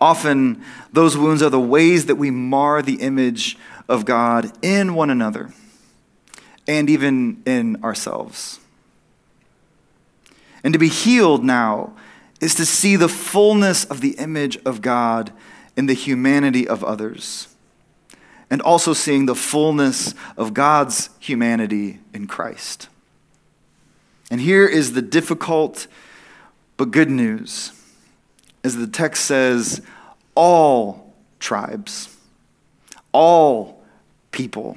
Often, 0.00 0.60
those 0.92 1.16
wounds 1.16 1.40
are 1.40 1.50
the 1.50 1.60
ways 1.60 2.06
that 2.06 2.16
we 2.16 2.32
mar 2.32 2.82
the 2.82 3.00
image 3.00 3.56
of 3.88 4.04
God 4.04 4.50
in 4.60 4.96
one 4.96 5.08
another 5.08 5.52
and 6.66 6.88
even 6.88 7.42
in 7.44 7.82
ourselves. 7.82 8.60
And 10.64 10.72
to 10.72 10.78
be 10.78 10.88
healed 10.88 11.44
now 11.44 11.92
is 12.40 12.54
to 12.56 12.66
see 12.66 12.96
the 12.96 13.08
fullness 13.08 13.84
of 13.84 14.00
the 14.00 14.12
image 14.18 14.58
of 14.64 14.80
God 14.80 15.32
in 15.76 15.86
the 15.86 15.94
humanity 15.94 16.68
of 16.68 16.84
others, 16.84 17.48
and 18.50 18.60
also 18.60 18.92
seeing 18.92 19.26
the 19.26 19.34
fullness 19.34 20.14
of 20.36 20.52
God's 20.52 21.08
humanity 21.18 22.00
in 22.12 22.26
Christ. 22.26 22.88
And 24.30 24.40
here 24.40 24.66
is 24.66 24.92
the 24.92 25.02
difficult 25.02 25.86
but 26.76 26.90
good 26.90 27.10
news. 27.10 27.72
As 28.64 28.76
the 28.76 28.86
text 28.86 29.24
says, 29.24 29.82
all 30.34 31.14
tribes, 31.38 32.16
all 33.12 33.82
people. 34.30 34.76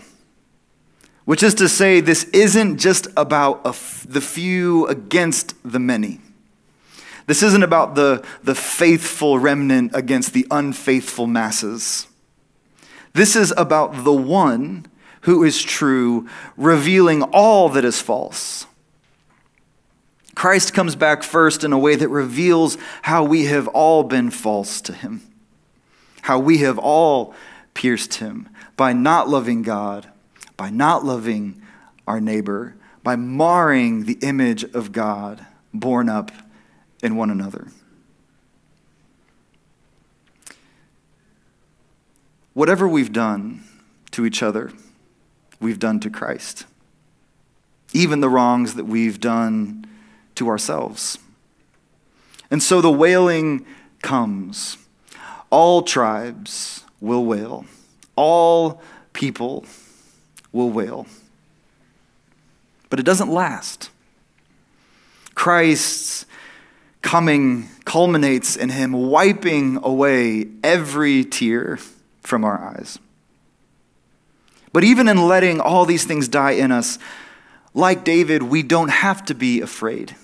Which 1.26 1.44
is 1.44 1.56
to 1.56 1.68
say, 1.68 2.02
this 2.02 2.24
isn't 2.26 2.78
just 2.78 3.08
about 3.18 3.64
the 3.64 4.22
few 4.22 4.88
against 4.88 5.56
the 5.70 5.80
many. 5.80 6.22
This 7.28 7.42
isn't 7.42 7.64
about 7.64 7.96
the, 7.96 8.24
the 8.44 8.54
faithful 8.54 9.40
remnant 9.40 9.92
against 9.96 10.34
the 10.34 10.46
unfaithful 10.52 11.26
masses. 11.26 12.08
This 13.14 13.36
is 13.36 13.54
about 13.58 14.04
the 14.04 14.14
one 14.14 14.86
who 15.22 15.44
is 15.44 15.64
true, 15.64 16.28
revealing 16.56 17.24
all 17.24 17.70
that 17.70 17.84
is 17.84 18.00
false. 18.00 18.68
Christ 20.36 20.74
comes 20.74 20.96
back 20.96 21.24
first 21.24 21.64
in 21.64 21.74
a 21.74 21.80
way 21.80 21.96
that 21.96 22.10
reveals 22.10 22.78
how 23.02 23.24
we 23.24 23.46
have 23.46 23.68
all 23.70 24.04
been 24.04 24.30
false 24.30 24.82
to 24.82 24.94
him, 24.94 25.22
how 26.24 26.38
we 26.38 26.60
have 26.60 26.78
all 26.78 27.34
pierced 27.74 28.16
him 28.16 28.50
by 28.78 28.94
not 28.94 29.28
loving 29.28 29.64
God, 29.64 30.08
by 30.58 30.70
not 30.70 31.04
loving 31.04 31.62
our 32.08 32.22
neighbor, 32.22 32.76
by 33.04 33.15
marring 33.15 34.06
the 34.06 34.18
image 34.22 34.63
of 34.63 34.91
God 34.91 35.46
borne 35.74 36.10
up 36.10 36.32
in 37.04 37.15
one 37.15 37.30
another. 37.30 37.68
Whatever 42.54 42.88
we've 42.88 43.12
done 43.12 43.63
to 44.12 44.26
each 44.26 44.41
other, 44.41 44.72
we've 45.60 45.80
done 45.80 46.00
to 46.00 46.10
Christ. 46.10 46.65
Even 47.94 48.22
the 48.22 48.30
wrongs 48.30 48.76
that 48.76 48.86
we've 48.86 49.20
done 49.20 49.86
to 50.36 50.48
ourselves. 50.48 51.18
And 52.50 52.63
so 52.63 52.82
the 52.82 52.91
wailing 52.91 53.65
comes. 54.02 54.78
All 55.50 55.82
tribes 55.82 56.84
will 57.02 57.26
wail, 57.26 57.65
all 58.15 58.82
people 59.13 59.65
will 60.56 60.70
wail. 60.70 61.06
But 62.89 63.00
it 63.00 63.04
doesn't 63.04 63.30
last. 63.30 63.89
Christ's 65.36 66.26
coming 67.02 67.70
culminates 67.84 68.56
in 68.56 68.70
him 68.70 68.94
wiping 68.94 69.78
away 69.84 70.48
every 70.63 71.26
tear 71.26 71.78
from 72.22 72.44
our 72.44 72.58
eyes. 72.58 72.98
But 74.72 74.84
even 74.84 75.08
in 75.08 75.28
letting 75.28 75.60
all 75.60 75.86
these 75.86 76.06
things 76.06 76.28
die 76.28 76.52
in 76.52 76.72
us, 76.72 76.98
like 77.74 78.04
David, 78.04 78.44
we 78.44 78.63
don't 78.63 78.89
have 78.89 79.26
to 79.26 79.36
be 79.36 79.62
afraid 79.62 80.15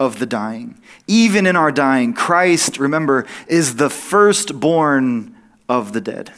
of 0.00 0.18
the 0.18 0.26
dying. 0.26 0.80
Even 1.06 1.46
in 1.46 1.54
our 1.54 1.70
dying, 1.70 2.14
Christ, 2.14 2.78
remember, 2.78 3.26
is 3.46 3.76
the 3.76 3.90
firstborn 3.90 5.36
of 5.68 5.92
the 5.92 6.00
dead. 6.00 6.32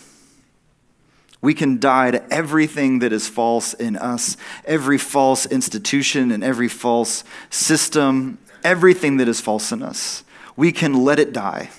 We 1.47 1.55
can 1.55 1.79
die 1.79 2.11
to 2.11 2.35
everything 2.35 2.99
that 2.99 3.13
is 3.13 3.29
false 3.29 3.73
in 3.73 3.97
us, 3.97 4.37
every 4.65 4.99
false 4.99 5.47
institution 5.47 6.33
and 6.33 6.43
every 6.43 6.67
false 6.67 7.23
system 7.51 8.39
everything 8.67 9.19
that 9.19 9.29
is 9.29 9.41
false 9.41 9.71
in 9.71 9.81
us. 9.81 10.25
We 10.57 10.73
can 10.73 11.05
let 11.05 11.21
it 11.21 11.33
die 11.33 11.71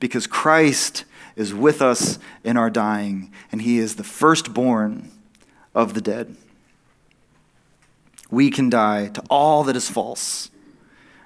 because 0.00 0.26
Christ 0.26 1.04
is 1.36 1.54
with 1.54 1.80
us 1.80 2.18
in 2.42 2.56
our 2.56 2.68
dying, 2.68 3.32
and 3.52 3.62
he 3.62 3.78
is 3.78 3.94
the 3.94 4.02
firstborn 4.02 5.12
of 5.72 5.94
the 5.94 6.00
dead. 6.00 6.34
We 8.28 8.50
can 8.50 8.68
die 8.68 9.06
to 9.06 9.22
all 9.30 9.62
that 9.64 9.76
is 9.76 9.88
false, 9.88 10.50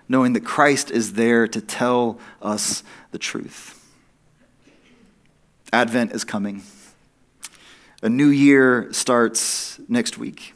knowing 0.07 0.35
that 0.35 0.44
Christ 0.44 0.90
is 0.90 1.14
there 1.14 1.48
to 1.48 1.62
tell 1.62 2.18
us 2.42 2.83
the 3.11 3.18
truth. 3.18 3.83
Advent 5.72 6.12
is 6.12 6.24
coming. 6.24 6.62
A 8.04 8.10
new 8.10 8.28
year 8.28 8.92
starts 8.92 9.80
next 9.88 10.18
week. 10.18 10.52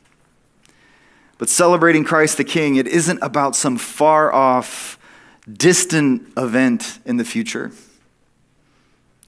But 1.39 1.49
celebrating 1.49 2.05
Christ 2.05 2.37
the 2.37 2.45
King, 2.45 2.77
it 2.77 2.87
isn't 2.87 3.21
about 3.23 3.57
some 3.57 3.79
far 3.79 4.31
off, 4.31 4.99
distant 5.51 6.31
event 6.37 6.99
in 7.07 7.17
the 7.17 7.25
future. 7.25 7.73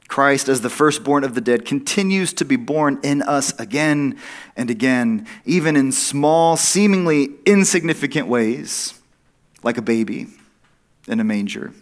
Christ, 0.06 0.50
as 0.50 0.61
the 0.61 0.68
firstborn 0.68 1.24
of 1.24 1.35
the 1.35 1.40
dead, 1.40 1.64
continues 1.64 2.35
to 2.35 2.44
be 2.44 2.56
born 2.56 3.00
in 3.02 3.22
us 3.22 3.59
again 3.59 4.18
and 4.54 4.68
again, 4.68 5.26
even 5.46 5.74
in 5.74 5.90
small, 5.90 6.59
seemingly 6.59 7.30
insignificant 7.46 8.28
ways, 8.28 9.00
like 9.62 9.78
a 9.78 9.83
baby 9.83 10.26
in 11.09 11.20
a 11.20 11.24
manger. 11.24 11.72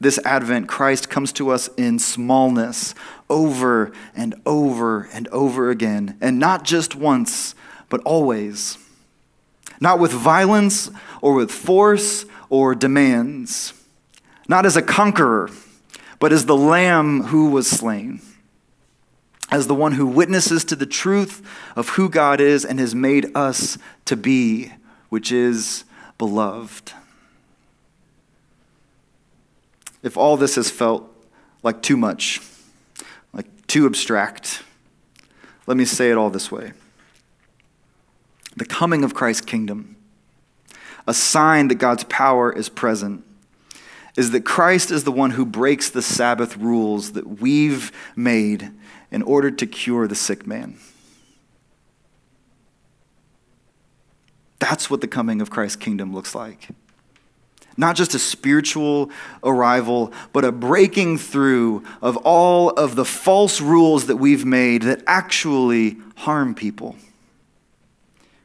This 0.00 0.18
Advent, 0.24 0.68
Christ 0.68 1.08
comes 1.08 1.32
to 1.34 1.50
us 1.50 1.68
in 1.76 1.98
smallness 1.98 2.94
over 3.30 3.92
and 4.14 4.34
over 4.44 5.08
and 5.12 5.28
over 5.28 5.70
again, 5.70 6.16
and 6.20 6.38
not 6.38 6.64
just 6.64 6.94
once, 6.94 7.54
but 7.88 8.00
always. 8.02 8.76
Not 9.80 9.98
with 9.98 10.12
violence 10.12 10.90
or 11.20 11.34
with 11.34 11.50
force 11.50 12.26
or 12.48 12.74
demands. 12.74 13.72
Not 14.48 14.66
as 14.66 14.76
a 14.76 14.82
conqueror, 14.82 15.50
but 16.18 16.32
as 16.32 16.46
the 16.46 16.56
lamb 16.56 17.24
who 17.24 17.50
was 17.50 17.68
slain. 17.68 18.20
As 19.50 19.66
the 19.66 19.74
one 19.74 19.92
who 19.92 20.06
witnesses 20.06 20.64
to 20.64 20.76
the 20.76 20.86
truth 20.86 21.42
of 21.76 21.90
who 21.90 22.08
God 22.08 22.40
is 22.40 22.64
and 22.64 22.78
has 22.80 22.94
made 22.94 23.30
us 23.34 23.78
to 24.06 24.16
be, 24.16 24.72
which 25.08 25.30
is 25.30 25.84
beloved. 26.18 26.92
If 30.04 30.18
all 30.18 30.36
this 30.36 30.54
has 30.56 30.70
felt 30.70 31.10
like 31.62 31.82
too 31.82 31.96
much, 31.96 32.42
like 33.32 33.46
too 33.66 33.86
abstract, 33.86 34.62
let 35.66 35.78
me 35.78 35.86
say 35.86 36.10
it 36.10 36.18
all 36.18 36.30
this 36.30 36.52
way 36.52 36.74
the 38.54 38.66
coming 38.66 39.02
of 39.02 39.14
Christ's 39.14 39.46
kingdom, 39.46 39.96
a 41.08 41.14
sign 41.14 41.66
that 41.68 41.76
God's 41.76 42.04
power 42.04 42.52
is 42.52 42.68
present, 42.68 43.24
is 44.16 44.30
that 44.30 44.44
Christ 44.44 44.92
is 44.92 45.02
the 45.02 45.10
one 45.10 45.32
who 45.32 45.44
breaks 45.44 45.90
the 45.90 46.02
Sabbath 46.02 46.56
rules 46.58 47.12
that 47.12 47.40
we've 47.40 47.90
made 48.14 48.70
in 49.10 49.22
order 49.22 49.50
to 49.50 49.66
cure 49.66 50.06
the 50.06 50.14
sick 50.14 50.46
man. 50.46 50.78
That's 54.60 54.88
what 54.88 55.00
the 55.00 55.08
coming 55.08 55.40
of 55.40 55.50
Christ's 55.50 55.76
kingdom 55.76 56.14
looks 56.14 56.34
like. 56.34 56.68
Not 57.76 57.96
just 57.96 58.14
a 58.14 58.18
spiritual 58.18 59.10
arrival, 59.42 60.12
but 60.32 60.44
a 60.44 60.52
breaking 60.52 61.18
through 61.18 61.84
of 62.00 62.16
all 62.18 62.70
of 62.70 62.94
the 62.94 63.04
false 63.04 63.60
rules 63.60 64.06
that 64.06 64.16
we've 64.16 64.44
made 64.44 64.82
that 64.82 65.02
actually 65.06 65.96
harm 66.16 66.54
people. 66.54 66.96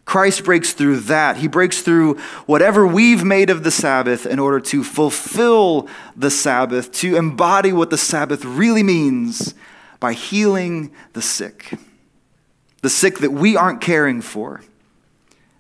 Christ 0.06 0.44
breaks 0.44 0.74
through 0.74 1.02
that. 1.02 1.38
He 1.38 1.48
breaks 1.48 1.84
through 1.84 2.16
whatever 2.48 2.88
we've 2.88 3.24
made 3.24 3.52
of 3.52 3.64
the 3.64 3.70
Sabbath 3.70 4.26
in 4.26 4.40
order 4.40 4.60
to 4.62 4.84
fulfill 4.84 5.88
the 6.16 6.32
Sabbath, 6.32 6.92
to 6.94 7.16
embody 7.16 7.72
what 7.72 7.92
the 7.92 7.98
Sabbath 7.98 8.44
really 8.44 8.82
means 8.82 9.54
by 10.00 10.14
healing 10.14 10.92
the 11.14 11.22
sick. 11.22 11.78
The 12.82 12.90
sick 12.90 13.20
that 13.20 13.34
we 13.34 13.56
aren't 13.56 13.82
caring 13.82 14.22
for 14.22 14.62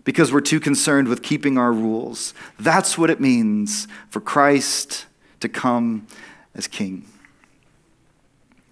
because 0.10 0.34
we're 0.34 0.41
too 0.41 0.60
concerned 0.60 1.08
with 1.08 1.22
keeping 1.22 1.56
our 1.56 1.72
rules. 1.72 2.34
That's 2.60 2.98
what 2.98 3.12
it 3.12 3.19
means 3.19 3.88
for 4.10 4.19
Christ 4.19 5.06
to 5.39 5.48
come 5.48 6.08
as 6.56 6.67
King. 6.67 7.06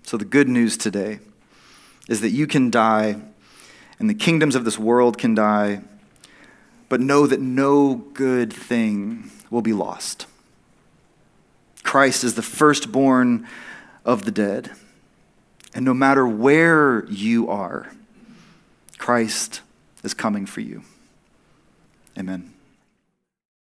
So, 0.01 0.17
the 0.17 0.25
good 0.25 0.49
news 0.49 0.77
today 0.77 1.19
is 2.09 2.21
that 2.21 2.31
you 2.31 2.47
can 2.47 2.71
die 2.71 3.21
and 3.99 4.09
the 4.09 4.15
kingdoms 4.15 4.55
of 4.55 4.65
this 4.65 4.79
world 4.79 5.19
can 5.19 5.35
die, 5.35 5.81
but 6.89 7.01
know 7.01 7.27
that 7.27 7.39
no 7.39 7.93
good 7.93 8.51
thing 8.51 9.29
will 9.51 9.61
be 9.61 9.73
lost. 9.73 10.25
Christ 11.83 12.23
is 12.23 12.33
the 12.33 12.41
firstborn 12.41 13.47
of 14.03 14.25
the 14.25 14.31
dead. 14.31 14.71
And 15.75 15.85
no 15.85 15.93
matter 15.93 16.27
where 16.27 17.05
you 17.05 17.47
are, 17.47 17.91
Christ 18.97 19.61
is 20.03 20.15
coming 20.15 20.47
for 20.47 20.61
you. 20.61 20.81
Amen. 22.17 22.56